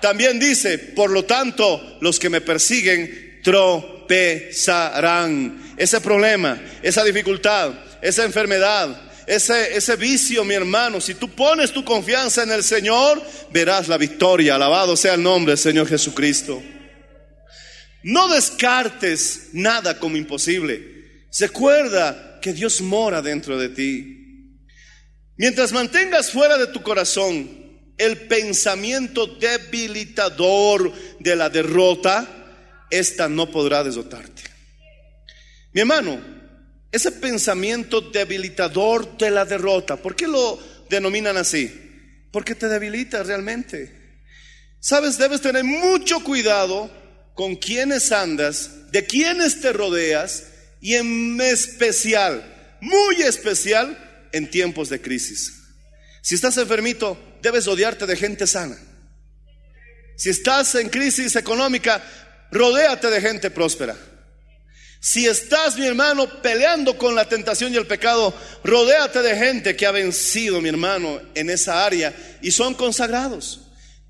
[0.00, 5.74] También dice, por lo tanto, los que me persiguen tropezarán.
[5.76, 11.84] Ese problema, esa dificultad, esa enfermedad, ese, ese vicio, mi hermano, si tú pones tu
[11.84, 14.54] confianza en el Señor, verás la victoria.
[14.54, 16.62] Alabado sea el nombre del Señor Jesucristo.
[18.02, 21.28] No descartes nada como imposible.
[21.38, 24.14] Recuerda que Dios mora dentro de ti.
[25.36, 27.64] Mientras mantengas fuera de tu corazón
[27.96, 32.28] el pensamiento debilitador de la derrota,
[32.90, 34.42] esta no podrá desotarte.
[35.72, 36.20] Mi hermano,
[36.94, 39.96] ese pensamiento debilitador de la derrota.
[39.96, 41.66] ¿Por qué lo denominan así?
[42.30, 44.20] Porque te debilita realmente.
[44.78, 46.88] Sabes, debes tener mucho cuidado
[47.34, 50.44] con quienes andas, de quienes te rodeas
[50.80, 55.52] y en especial, muy especial, en tiempos de crisis.
[56.22, 58.78] Si estás enfermito, debes odiarte de gente sana.
[60.16, 62.00] Si estás en crisis económica,
[62.52, 63.96] rodéate de gente próspera.
[65.04, 68.32] Si estás, mi hermano, peleando con la tentación y el pecado,
[68.64, 73.60] rodéate de gente que ha vencido, mi hermano, en esa área y son consagrados.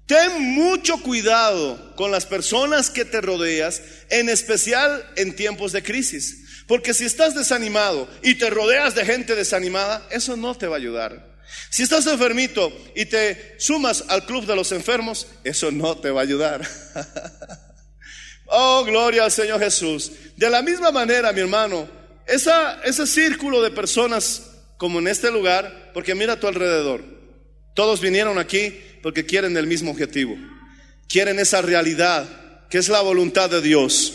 [0.06, 6.62] Ten mucho cuidado con las personas que te rodeas, en especial en tiempos de crisis.
[6.68, 10.78] Porque si estás desanimado y te rodeas de gente desanimada, eso no te va a
[10.78, 11.34] ayudar.
[11.70, 16.20] Si estás enfermito y te sumas al club de los enfermos, eso no te va
[16.20, 16.64] a ayudar.
[18.46, 20.12] Oh, gloria al Señor Jesús.
[20.36, 21.88] De la misma manera, mi hermano,
[22.26, 27.04] ese círculo de personas como en este lugar, porque mira a tu alrededor,
[27.74, 30.36] todos vinieron aquí porque quieren el mismo objetivo,
[31.08, 34.14] quieren esa realidad que es la voluntad de Dios.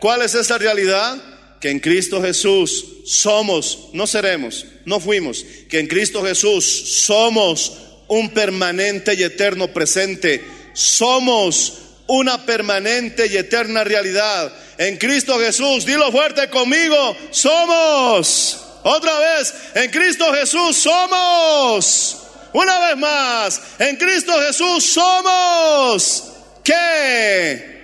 [0.00, 1.18] ¿Cuál es esa realidad?
[1.60, 8.30] que en Cristo Jesús somos, no seremos, no fuimos, que en Cristo Jesús somos un
[8.30, 14.52] permanente y eterno presente, somos una permanente y eterna realidad.
[14.78, 18.64] En Cristo Jesús, dilo fuerte conmigo, somos.
[18.82, 22.18] Otra vez, en Cristo Jesús somos.
[22.52, 26.24] Una vez más, en Cristo Jesús somos.
[26.64, 27.78] ¿Qué?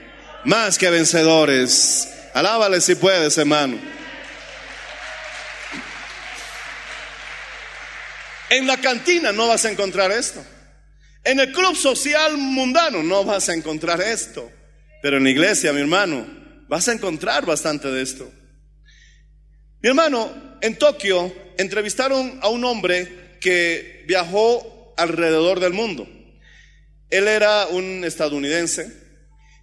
[0.45, 2.09] Más que vencedores.
[2.33, 3.79] Alábale si puedes, hermano.
[8.49, 10.45] En la cantina no vas a encontrar esto.
[11.25, 14.51] En el club social mundano no vas a encontrar esto.
[15.03, 16.27] Pero en la iglesia, mi hermano,
[16.69, 18.31] vas a encontrar bastante de esto.
[19.83, 26.09] Mi hermano, en Tokio entrevistaron a un hombre que viajó alrededor del mundo.
[27.11, 28.91] Él era un estadounidense.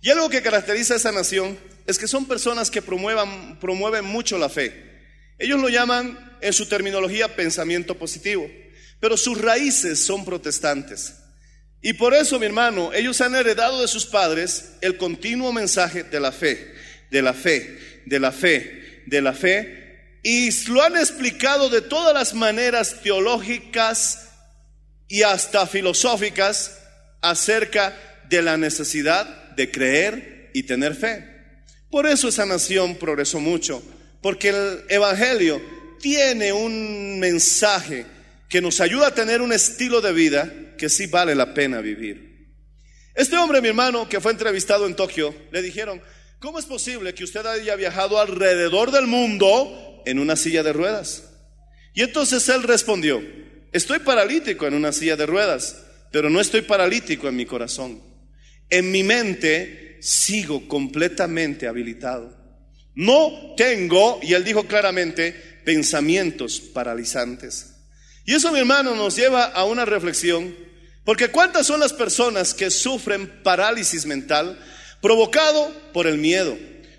[0.02, 1.58] Y algo que caracteriza a esa nación
[1.88, 4.90] es que son personas que promuevan, promueven mucho la fe.
[5.38, 8.48] Ellos lo llaman en su terminología pensamiento positivo,
[9.00, 11.16] pero sus raíces son protestantes.
[11.82, 16.20] Y por eso, mi hermano, ellos han heredado de sus padres el continuo mensaje de
[16.20, 16.74] la fe,
[17.10, 22.14] de la fe, de la fe, de la fe, y lo han explicado de todas
[22.14, 24.30] las maneras teológicas
[25.08, 26.78] y hasta filosóficas
[27.22, 27.98] acerca
[28.30, 29.26] de la necesidad
[29.56, 31.28] de creer y tener fe.
[31.90, 33.84] Por eso esa nación progresó mucho,
[34.22, 35.62] porque el Evangelio
[36.00, 38.06] tiene un mensaje
[38.52, 42.50] que nos ayuda a tener un estilo de vida que sí vale la pena vivir.
[43.16, 46.02] Este hombre, mi hermano, que fue entrevistado en Tokio, le dijeron,
[46.38, 51.30] ¿cómo es posible que usted haya viajado alrededor del mundo en una silla de ruedas?
[51.94, 53.24] Y entonces él respondió,
[53.72, 58.04] estoy paralítico en una silla de ruedas, pero no estoy paralítico en mi corazón.
[58.70, 62.38] En mi mente sigo completamente habilitado.
[62.96, 65.32] No tengo, y él dijo claramente,
[65.64, 67.71] pensamientos paralizantes.
[68.26, 70.56] Y eso, mi hermano, nos lleva a una reflexión
[71.04, 74.60] porque ¿cuántas son las personas que sufren parálisis mental
[75.02, 76.58] provocado por el miedo?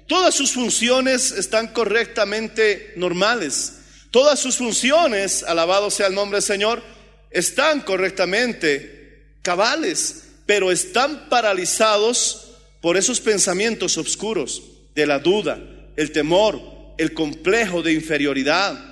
[0.09, 3.75] Todas sus funciones están correctamente normales.
[4.11, 6.83] Todas sus funciones, alabado sea el nombre del Señor,
[7.31, 12.51] están correctamente cabales, pero están paralizados
[12.81, 14.63] por esos pensamientos oscuros
[14.95, 15.59] de la duda,
[15.97, 16.61] el temor,
[16.99, 18.92] el complejo de inferioridad.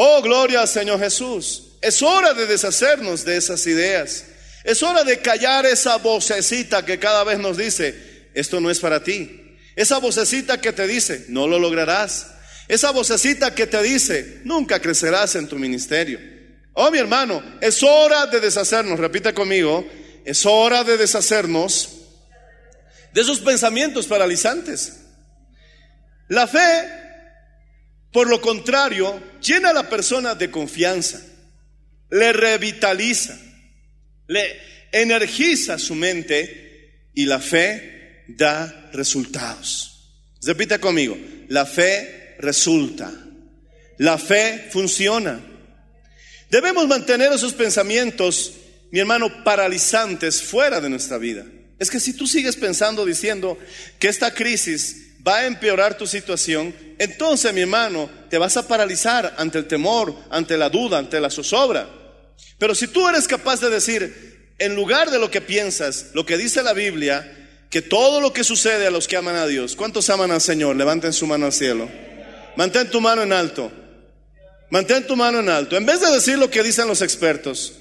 [0.00, 1.72] Oh, gloria al Señor Jesús.
[1.80, 4.26] Es hora de deshacernos de esas ideas.
[4.62, 9.02] Es hora de callar esa vocecita que cada vez nos dice, esto no es para
[9.02, 9.56] ti.
[9.74, 12.28] Esa vocecita que te dice, no lo lograrás.
[12.68, 16.20] Esa vocecita que te dice, nunca crecerás en tu ministerio.
[16.74, 19.84] Oh, mi hermano, es hora de deshacernos, repite conmigo,
[20.24, 21.88] es hora de deshacernos
[23.12, 24.92] de esos pensamientos paralizantes.
[26.28, 27.07] La fe,
[28.12, 31.20] por lo contrario, llena a la persona de confianza
[32.10, 33.38] le revitaliza,
[34.28, 34.56] le
[34.92, 40.12] energiza su mente y la fe da resultados.
[40.42, 43.12] Repita conmigo, la fe resulta,
[43.98, 45.40] la fe funciona.
[46.50, 48.54] Debemos mantener esos pensamientos,
[48.90, 51.44] mi hermano, paralizantes fuera de nuestra vida.
[51.78, 53.58] Es que si tú sigues pensando diciendo
[53.98, 59.34] que esta crisis va a empeorar tu situación, entonces, mi hermano, te vas a paralizar
[59.38, 61.88] ante el temor, ante la duda, ante la zozobra.
[62.58, 66.36] Pero si tú eres capaz de decir, en lugar de lo que piensas, lo que
[66.36, 67.34] dice la Biblia,
[67.70, 70.74] que todo lo que sucede a los que aman a Dios, ¿cuántos aman al Señor?
[70.76, 71.88] Levanten su mano al cielo.
[72.56, 73.70] Mantén tu mano en alto.
[74.70, 75.76] Mantén tu mano en alto.
[75.76, 77.74] En vez de decir lo que dicen los expertos,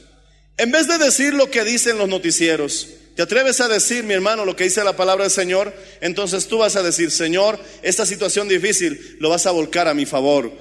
[0.58, 4.46] en vez de decir lo que dicen los noticieros, ¿te atreves a decir, mi hermano,
[4.46, 5.76] lo que dice la palabra del Señor?
[6.00, 10.06] Entonces tú vas a decir, Señor, esta situación difícil lo vas a volcar a mi
[10.06, 10.54] favor.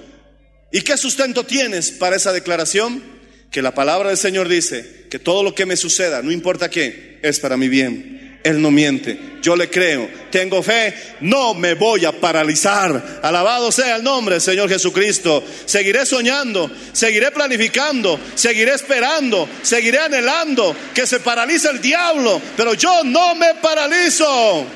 [0.73, 3.17] ¿Y qué sustento tienes para esa declaración?
[3.51, 7.19] que la palabra del Señor dice que todo lo que me suceda, no importa qué,
[7.23, 8.16] es para mi bien.
[8.43, 9.19] Él no miente.
[9.43, 10.09] Yo le creo.
[10.31, 10.95] Tengo fe.
[11.21, 13.21] No me voy a paralizar.
[13.23, 15.45] Alabado sea el nombre del Señor Jesucristo.
[15.65, 16.71] Seguiré soñando.
[16.93, 18.19] Seguiré planificando.
[18.35, 19.49] Seguiré esperando.
[19.63, 22.41] Seguiré anhelando que se paralice el diablo.
[22.57, 24.67] Pero yo no me paralizo.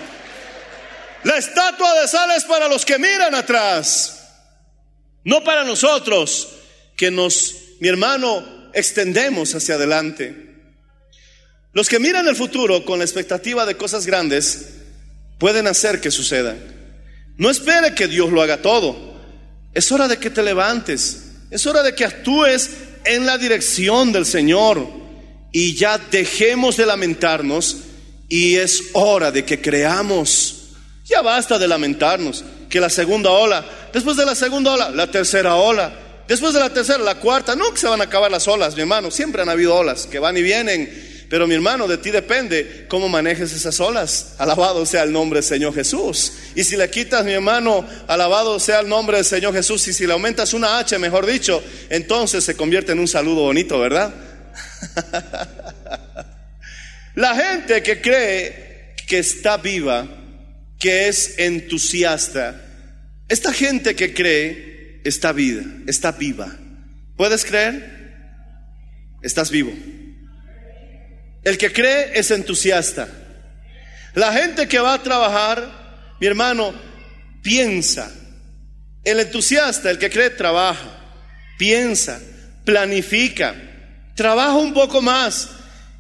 [1.25, 4.17] La estatua de sal es para los que miran atrás.
[5.25, 6.49] No para nosotros
[6.97, 10.50] que nos, mi hermano, extendemos hacia adelante.
[11.73, 14.71] Los que miran el futuro con la expectativa de cosas grandes
[15.39, 16.59] pueden hacer que sucedan.
[17.37, 19.15] No espere que Dios lo haga todo.
[19.73, 21.31] Es hora de que te levantes.
[21.51, 22.71] Es hora de que actúes
[23.05, 24.87] en la dirección del Señor
[25.53, 27.77] y ya dejemos de lamentarnos
[28.29, 30.57] y es hora de que creamos.
[31.07, 32.45] Ya basta de lamentarnos.
[32.69, 33.67] que la segunda ola.
[33.93, 35.93] Después de la segunda ola, la tercera ola.
[36.29, 37.57] Después de la tercera, la cuarta.
[37.57, 39.11] No que se van a acabar las olas, mi hermano.
[39.11, 41.10] Siempre han habido olas que van y vienen.
[41.31, 44.35] Pero mi hermano, de ti depende cómo manejes esas olas.
[44.37, 46.33] Alabado sea el nombre del Señor Jesús.
[46.57, 49.87] Y si le quitas, mi hermano, alabado sea el nombre del Señor Jesús.
[49.87, 53.79] Y si le aumentas una H, mejor dicho, entonces se convierte en un saludo bonito,
[53.79, 54.13] ¿verdad?
[57.15, 60.09] La gente que cree que está viva,
[60.81, 62.61] que es entusiasta,
[63.29, 66.57] esta gente que cree está vida, está viva.
[67.17, 68.17] ¿Puedes creer?
[69.23, 69.73] Estás vivo.
[71.43, 73.09] El que cree es entusiasta.
[74.15, 76.75] La gente que va a trabajar, mi hermano,
[77.43, 78.11] piensa.
[79.05, 80.99] El entusiasta, el que cree, trabaja,
[81.59, 82.21] piensa,
[82.65, 83.55] planifica,
[84.15, 85.49] trabaja un poco más.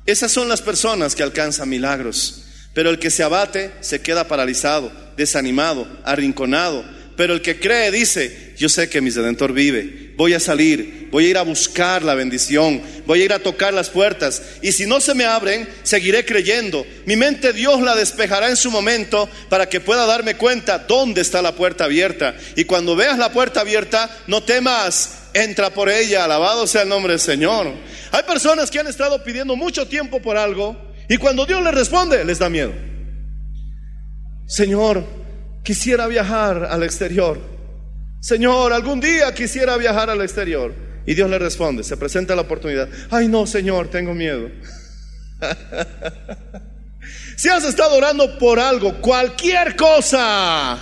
[0.04, 2.44] Esas son las personas que alcanzan milagros.
[2.74, 6.84] Pero el que se abate se queda paralizado, desanimado, arrinconado.
[7.16, 11.24] Pero el que cree dice, yo sé que mi redentor vive, voy a salir, voy
[11.24, 14.42] a ir a buscar la bendición, voy a ir a tocar las puertas.
[14.60, 16.86] Y si no se me abren, seguiré creyendo.
[17.06, 21.40] Mi mente Dios la despejará en su momento para que pueda darme cuenta dónde está
[21.40, 22.34] la puerta abierta.
[22.54, 27.14] Y cuando veas la puerta abierta, no temas, entra por ella, alabado sea el nombre
[27.14, 27.72] del Señor.
[28.12, 30.76] Hay personas que han estado pidiendo mucho tiempo por algo
[31.08, 32.74] y cuando Dios les responde, les da miedo.
[34.46, 35.02] Señor,
[35.64, 37.59] quisiera viajar al exterior.
[38.20, 40.74] Señor, algún día quisiera viajar al exterior.
[41.06, 42.88] Y Dios le responde, se presenta la oportunidad.
[43.10, 44.50] Ay, no, Señor, tengo miedo.
[47.36, 50.78] si has estado orando por algo, cualquier cosa,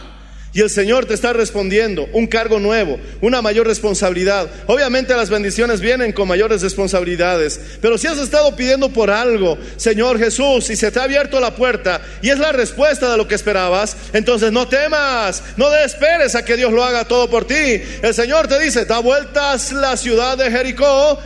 [0.52, 4.48] y el Señor te está respondiendo un cargo nuevo, una mayor responsabilidad.
[4.66, 10.18] Obviamente las bendiciones vienen con mayores responsabilidades, pero si has estado pidiendo por algo, Señor
[10.18, 13.34] Jesús, y se te ha abierto la puerta y es la respuesta de lo que
[13.34, 17.82] esperabas, entonces no temas, no esperes a que Dios lo haga todo por ti.
[18.02, 21.18] El Señor te dice, da vueltas la ciudad de Jericó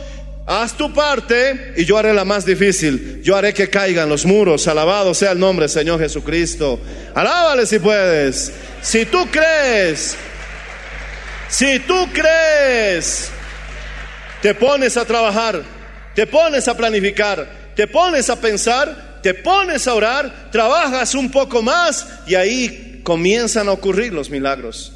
[0.45, 3.21] Haz tu parte y yo haré la más difícil.
[3.23, 4.67] Yo haré que caigan los muros.
[4.67, 6.81] Alabado sea el nombre, Señor Jesucristo.
[7.15, 8.51] Alábale si puedes.
[8.81, 10.17] Si tú crees,
[11.47, 13.29] si tú crees,
[14.41, 15.63] te pones a trabajar,
[16.13, 21.61] te pones a planificar, te pones a pensar, te pones a orar, trabajas un poco
[21.61, 24.91] más y ahí comienzan a ocurrir los milagros.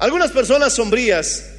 [0.00, 1.52] Algunas personas sombrías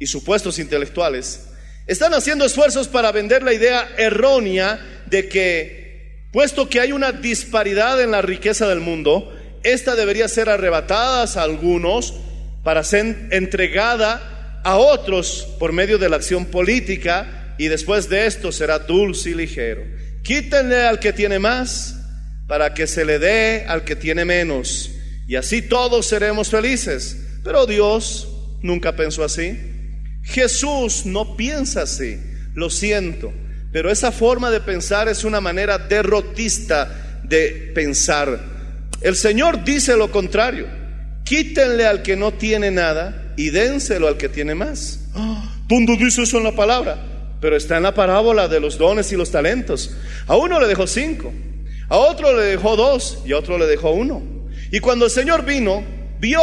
[0.00, 1.51] y supuestos intelectuales
[1.86, 8.00] están haciendo esfuerzos para vender la idea errónea de que, puesto que hay una disparidad
[8.00, 12.14] en la riqueza del mundo, esta debería ser arrebatada a algunos
[12.62, 18.52] para ser entregada a otros por medio de la acción política y después de esto
[18.52, 19.82] será dulce y ligero.
[20.22, 21.96] Quítenle al que tiene más
[22.46, 24.90] para que se le dé al que tiene menos
[25.26, 27.16] y así todos seremos felices.
[27.42, 28.28] Pero Dios
[28.62, 29.58] nunca pensó así.
[30.22, 32.20] Jesús no piensa así,
[32.54, 33.32] lo siento,
[33.72, 38.38] pero esa forma de pensar es una manera derrotista de pensar.
[39.00, 40.66] El Señor dice lo contrario,
[41.24, 45.00] quítenle al que no tiene nada y dénselo al que tiene más.
[45.68, 46.98] ¿Dónde dice eso en la palabra?
[47.40, 49.96] Pero está en la parábola de los dones y los talentos.
[50.26, 51.32] A uno le dejó cinco,
[51.88, 54.22] a otro le dejó dos y a otro le dejó uno.
[54.70, 55.82] Y cuando el Señor vino,
[56.20, 56.40] vio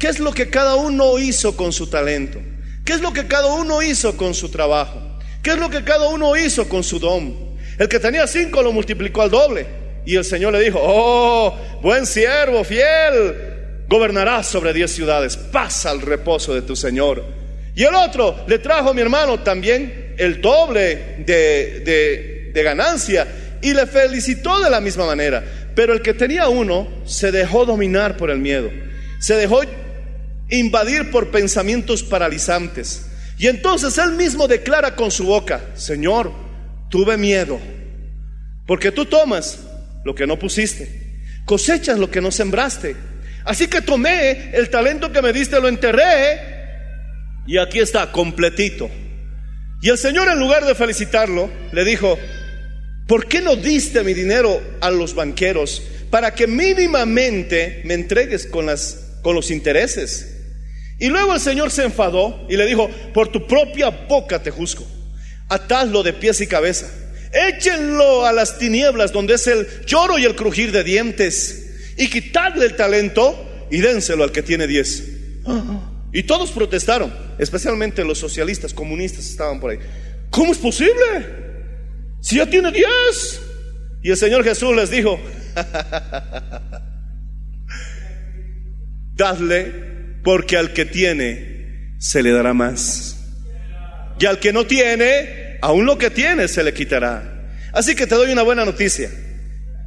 [0.00, 2.40] qué es lo que cada uno hizo con su talento.
[2.84, 5.00] ¿Qué es lo que cada uno hizo con su trabajo?
[5.42, 7.52] ¿Qué es lo que cada uno hizo con su don?
[7.78, 9.66] El que tenía cinco lo multiplicó al doble.
[10.04, 16.00] Y el Señor le dijo, oh, buen siervo, fiel, gobernarás sobre diez ciudades, pasa al
[16.00, 17.24] reposo de tu Señor.
[17.74, 23.26] Y el otro le trajo, mi hermano, también el doble de, de ganancia
[23.62, 25.44] y le felicitó de la misma manera.
[25.74, 28.70] Pero el que tenía uno se dejó dominar por el miedo,
[29.20, 29.62] se dejó
[30.58, 33.06] invadir por pensamientos paralizantes.
[33.38, 36.32] Y entonces él mismo declara con su boca, Señor,
[36.88, 37.58] tuve miedo,
[38.66, 39.58] porque tú tomas
[40.04, 42.94] lo que no pusiste, cosechas lo que no sembraste.
[43.44, 46.52] Así que tomé el talento que me diste, lo enterré
[47.46, 48.88] y aquí está, completito.
[49.80, 52.16] Y el Señor en lugar de felicitarlo, le dijo,
[53.08, 58.66] ¿por qué no diste mi dinero a los banqueros para que mínimamente me entregues con,
[58.66, 60.41] las, con los intereses?
[61.02, 64.86] Y luego el Señor se enfadó y le dijo, por tu propia boca te juzgo,
[65.48, 66.88] atadlo de pies y cabeza,
[67.32, 72.66] échenlo a las tinieblas donde es el lloro y el crujir de dientes, y quitadle
[72.66, 75.02] el talento y dénselo al que tiene diez.
[76.12, 79.80] Y todos protestaron, especialmente los socialistas, comunistas estaban por ahí.
[80.30, 81.26] ¿Cómo es posible?
[82.20, 83.40] Si ya tiene diez.
[84.04, 85.18] Y el Señor Jesús les dijo,
[89.16, 89.91] dadle,
[90.22, 93.16] porque al que tiene se le dará más.
[94.18, 97.48] Y al que no tiene, aún lo que tiene se le quitará.
[97.72, 99.10] Así que te doy una buena noticia.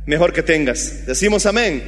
[0.06, 1.06] Mejor que tengas.
[1.06, 1.84] Decimos amén.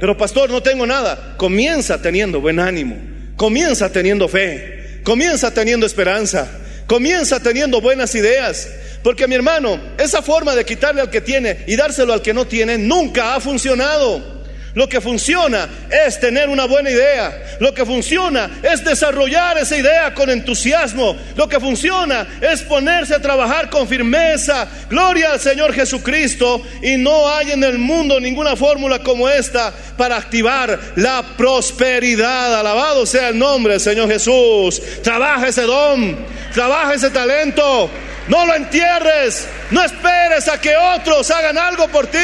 [0.00, 1.34] Pero pastor, no tengo nada.
[1.36, 2.96] Comienza teniendo buen ánimo.
[3.36, 5.00] Comienza teniendo fe.
[5.04, 6.50] Comienza teniendo esperanza.
[6.86, 8.68] Comienza teniendo buenas ideas.
[9.02, 12.46] Porque mi hermano, esa forma de quitarle al que tiene y dárselo al que no
[12.46, 14.43] tiene nunca ha funcionado.
[14.74, 17.56] Lo que funciona es tener una buena idea.
[17.60, 21.16] Lo que funciona es desarrollar esa idea con entusiasmo.
[21.36, 24.66] Lo que funciona es ponerse a trabajar con firmeza.
[24.90, 26.60] Gloria al Señor Jesucristo.
[26.82, 32.58] Y no hay en el mundo ninguna fórmula como esta para activar la prosperidad.
[32.58, 34.82] Alabado sea el nombre del Señor Jesús.
[35.04, 36.16] Trabaja ese don.
[36.52, 37.88] Trabaja ese talento.
[38.26, 39.46] No lo entierres.
[39.70, 42.18] No esperes a que otros hagan algo por ti.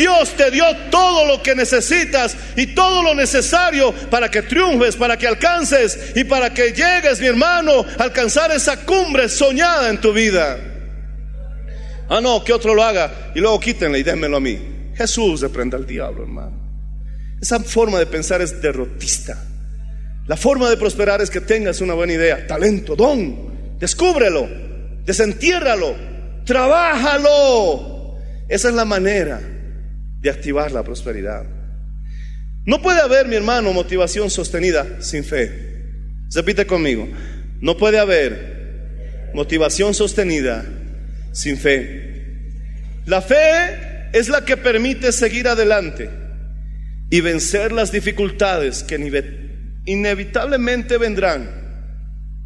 [0.00, 5.18] Dios te dio todo lo que necesitas y todo lo necesario para que triunfes, para
[5.18, 10.14] que alcances y para que llegues, mi hermano, a alcanzar esa cumbre soñada en tu
[10.14, 10.58] vida.
[12.08, 14.58] Ah, no, que otro lo haga y luego quítenle y démelo a mí.
[14.94, 16.56] Jesús reprenda al diablo, hermano.
[17.38, 19.36] Esa forma de pensar es derrotista.
[20.26, 23.76] La forma de prosperar es que tengas una buena idea, talento, don.
[23.78, 24.48] Descúbrelo,
[25.04, 25.94] desentiérralo,
[26.46, 28.16] trabájalo.
[28.48, 29.58] Esa es la manera
[30.20, 31.44] de activar la prosperidad.
[32.66, 35.70] No puede haber, mi hermano, motivación sostenida sin fe.
[36.34, 37.08] Repite conmigo.
[37.60, 40.64] No puede haber motivación sostenida
[41.32, 42.10] sin fe.
[43.06, 46.10] La fe es la que permite seguir adelante
[47.10, 48.96] y vencer las dificultades que
[49.84, 51.50] inevitablemente vendrán,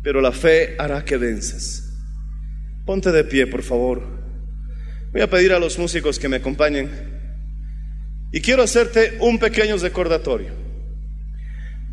[0.02, 1.92] pero la fe hará que vences.
[2.86, 4.02] Ponte de pie, por favor.
[5.12, 7.13] Voy a pedir a los músicos que me acompañen.
[8.34, 10.50] Y quiero hacerte un pequeño recordatorio.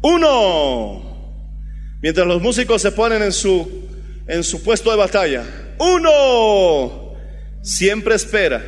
[0.02, 1.04] Uno,
[2.02, 3.88] mientras los músicos se ponen en su,
[4.26, 5.46] en su puesto de batalla,
[5.78, 7.14] uno
[7.62, 8.64] siempre espera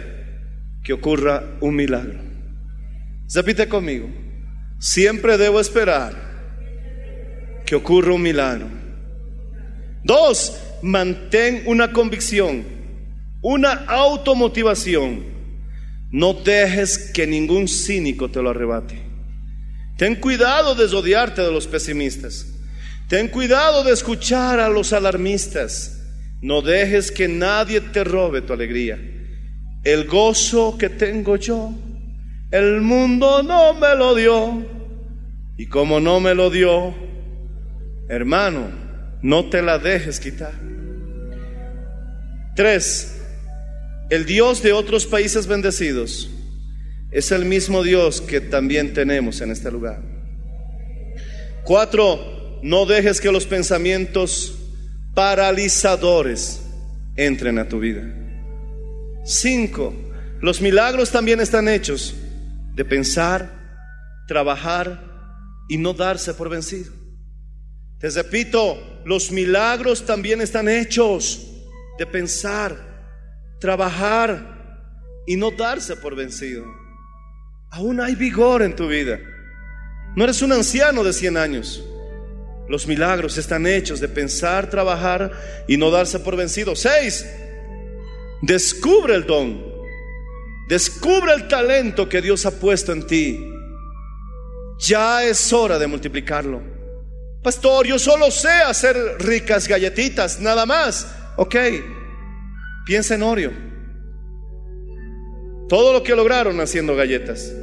[0.84, 2.19] que ocurra un milagro.
[3.34, 4.07] Repite conmigo,
[4.78, 6.13] siempre debo esperar
[7.65, 8.67] que ocurra un milagro.
[10.03, 12.65] Dos, mantén una convicción,
[13.41, 15.32] una automotivación
[16.14, 19.01] no dejes que ningún cínico te lo arrebate.
[19.97, 22.45] Ten cuidado de rodearte de los pesimistas.
[23.09, 26.03] Ten cuidado de escuchar a los alarmistas.
[26.39, 28.99] No dejes que nadie te robe tu alegría.
[29.84, 31.74] El gozo que tengo yo,
[32.51, 34.64] el mundo no me lo dio.
[35.57, 36.93] Y como no me lo dio,
[38.07, 38.70] hermano,
[39.24, 40.53] no te la dejes quitar.
[42.55, 43.22] Tres,
[44.14, 46.30] el Dios de otros países bendecidos
[47.09, 50.03] es el mismo Dios que también tenemos en este lugar.
[51.64, 54.53] Cuatro, no dejes que los pensamientos
[55.16, 56.61] paralizadores
[57.16, 58.03] entren a tu vida.
[59.26, 59.95] Cinco,
[60.41, 62.14] los milagros también están hechos
[62.76, 63.49] de pensar,
[64.28, 65.03] trabajar
[65.68, 66.93] y no darse por vencido.
[67.97, 71.47] Te repito, los milagros también están hechos
[71.97, 72.92] de pensar,
[73.64, 76.66] trabajar y no darse por vencido.
[77.72, 79.22] Aún hay vigor en tu vida.
[80.18, 81.82] No eres un anciano de 100 años.
[82.68, 85.32] Los milagros están hechos de pensar, trabajar
[85.66, 86.76] y no darse por vencido.
[86.76, 87.26] Seis,
[88.41, 89.64] descubre el don.
[90.68, 93.49] Descubre el talento que Dios ha puesto en ti.
[94.80, 96.61] Ya es hora de multiplicarlo.
[97.41, 101.07] Pastor, yo solo sé hacer ricas galletitas, nada más.
[101.38, 101.55] Ok,
[102.86, 103.51] Piensa en Oreo.
[105.69, 107.53] Todo lo que lograron haciendo galletas.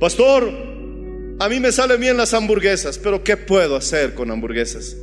[0.00, 0.50] Pastor,
[1.38, 4.96] a mí me salen bien las hamburguesas, pero ¿qué puedo hacer con hamburguesas?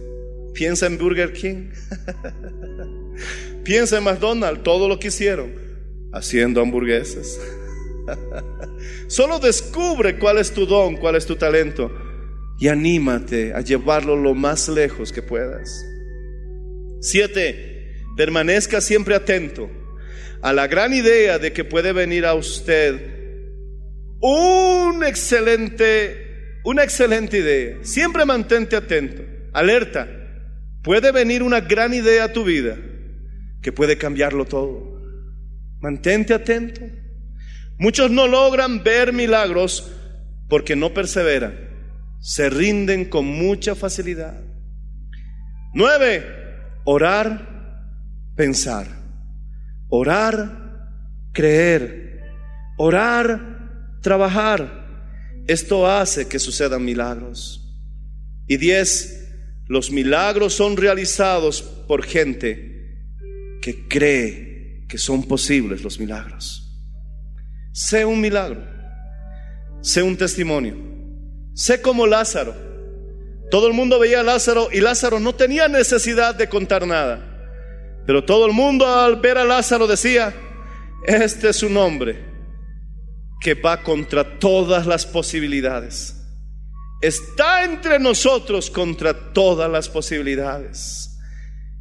[0.53, 1.69] Piensa en Burger King.
[3.63, 5.53] Piensa en McDonald's, todo lo que hicieron
[6.11, 7.39] haciendo hamburguesas.
[9.07, 11.91] Solo descubre cuál es tu don, cuál es tu talento
[12.59, 15.85] y anímate a llevarlo lo más lejos que puedas.
[16.99, 17.76] Siete,
[18.17, 19.69] Permanezca siempre atento
[20.41, 22.99] a la gran idea de que puede venir a usted
[24.19, 27.77] un excelente, una excelente idea.
[27.83, 29.21] Siempre mantente atento,
[29.53, 30.07] alerta.
[30.81, 32.75] Puede venir una gran idea a tu vida
[33.61, 34.99] que puede cambiarlo todo.
[35.79, 36.81] Mantente atento.
[37.77, 39.93] Muchos no logran ver milagros
[40.49, 41.53] porque no perseveran.
[42.19, 44.41] Se rinden con mucha facilidad.
[45.75, 46.25] Nueve,
[46.83, 47.56] orar
[48.37, 48.87] pensar,
[49.89, 50.87] orar,
[51.33, 52.21] creer,
[52.77, 54.85] orar, trabajar.
[55.47, 57.63] Esto hace que sucedan milagros.
[58.47, 59.27] Y diez,
[59.67, 62.95] los milagros son realizados por gente
[63.61, 66.63] que cree que son posibles los milagros.
[67.73, 68.63] Sé un milagro,
[69.81, 70.77] sé un testimonio,
[71.53, 72.55] sé como Lázaro.
[73.49, 77.26] Todo el mundo veía a Lázaro y Lázaro no tenía necesidad de contar nada.
[78.07, 80.33] Pero todo el mundo al ver a Lázaro decía,
[81.05, 82.25] este es un hombre
[83.39, 86.17] que va contra todas las posibilidades
[87.01, 91.17] está entre nosotros contra todas las posibilidades.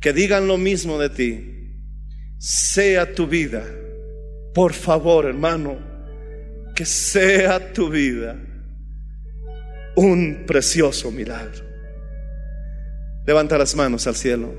[0.01, 1.53] Que digan lo mismo de ti.
[2.39, 3.65] Sea tu vida,
[4.55, 5.79] por favor hermano,
[6.75, 8.37] que sea tu vida
[9.97, 11.65] un precioso milagro.
[13.27, 14.55] Levanta las manos al cielo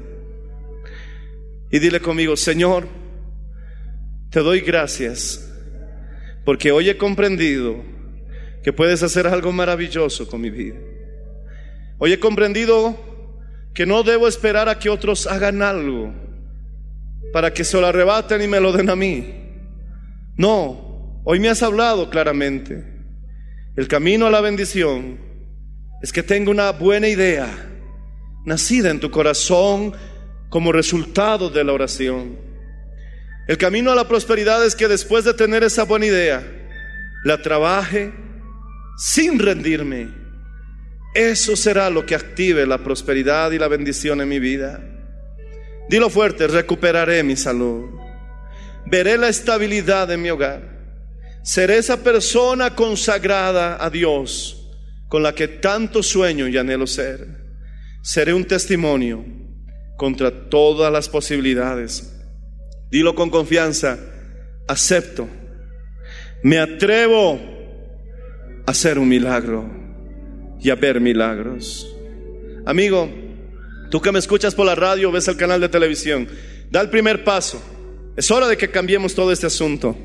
[1.71, 2.87] y dile conmigo, Señor,
[4.29, 5.43] te doy gracias
[6.45, 7.83] porque hoy he comprendido
[8.63, 10.75] que puedes hacer algo maravilloso con mi vida.
[11.97, 12.97] Hoy he comprendido
[13.73, 16.13] que no debo esperar a que otros hagan algo
[17.33, 19.33] para que se lo arrebaten y me lo den a mí.
[20.35, 22.83] No, hoy me has hablado claramente.
[23.75, 25.19] El camino a la bendición
[26.01, 27.47] es que tengo una buena idea
[28.45, 29.93] nacida en tu corazón
[30.49, 32.37] como resultado de la oración.
[33.47, 36.45] El camino a la prosperidad es que después de tener esa buena idea,
[37.23, 38.13] la trabaje,
[38.97, 40.09] sin rendirme.
[41.13, 44.83] Eso será lo que active la prosperidad y la bendición en mi vida.
[45.89, 47.85] Dilo fuerte, recuperaré mi salud.
[48.85, 50.77] Veré la estabilidad en mi hogar.
[51.43, 54.69] Seré esa persona consagrada a Dios
[55.07, 57.25] con la que tanto sueño y anhelo ser.
[58.01, 59.23] Seré un testimonio
[59.97, 62.13] contra todas las posibilidades.
[62.89, 63.99] Dilo con confianza,
[64.67, 65.27] acepto.
[66.43, 67.39] Me atrevo
[68.65, 69.69] hacer un milagro
[70.59, 71.93] y a ver milagros.
[72.65, 73.09] Amigo,
[73.89, 76.27] tú que me escuchas por la radio, ves el canal de televisión,
[76.69, 77.61] da el primer paso.
[78.15, 79.97] Es hora de que cambiemos todo este asunto.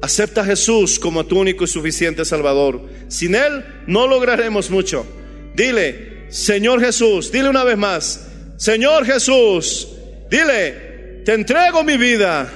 [0.00, 2.88] Acepta a Jesús como tu único y suficiente Salvador.
[3.08, 5.06] Sin Él no lograremos mucho.
[5.54, 8.31] Dile, Señor Jesús, dile una vez más,
[8.62, 9.88] Señor Jesús,
[10.30, 12.48] dile, te entrego mi vida,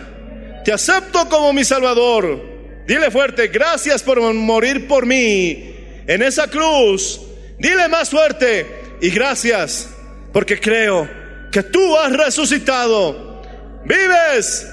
[0.65, 2.85] te acepto como mi Salvador.
[2.87, 5.75] Dile fuerte, gracias por morir por mí
[6.07, 7.21] en esa cruz.
[7.59, 9.91] Dile más fuerte y gracias
[10.33, 11.11] porque creo
[11.51, 13.43] que tú has resucitado.
[13.85, 14.65] Vives.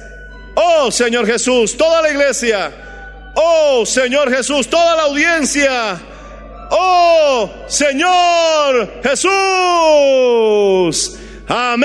[0.54, 2.72] Oh Señor Jesús, toda la iglesia.
[3.34, 6.00] Oh Señor Jesús, toda la audiencia.
[6.70, 9.32] Oh Señor Jesús.
[11.48, 11.84] Amén.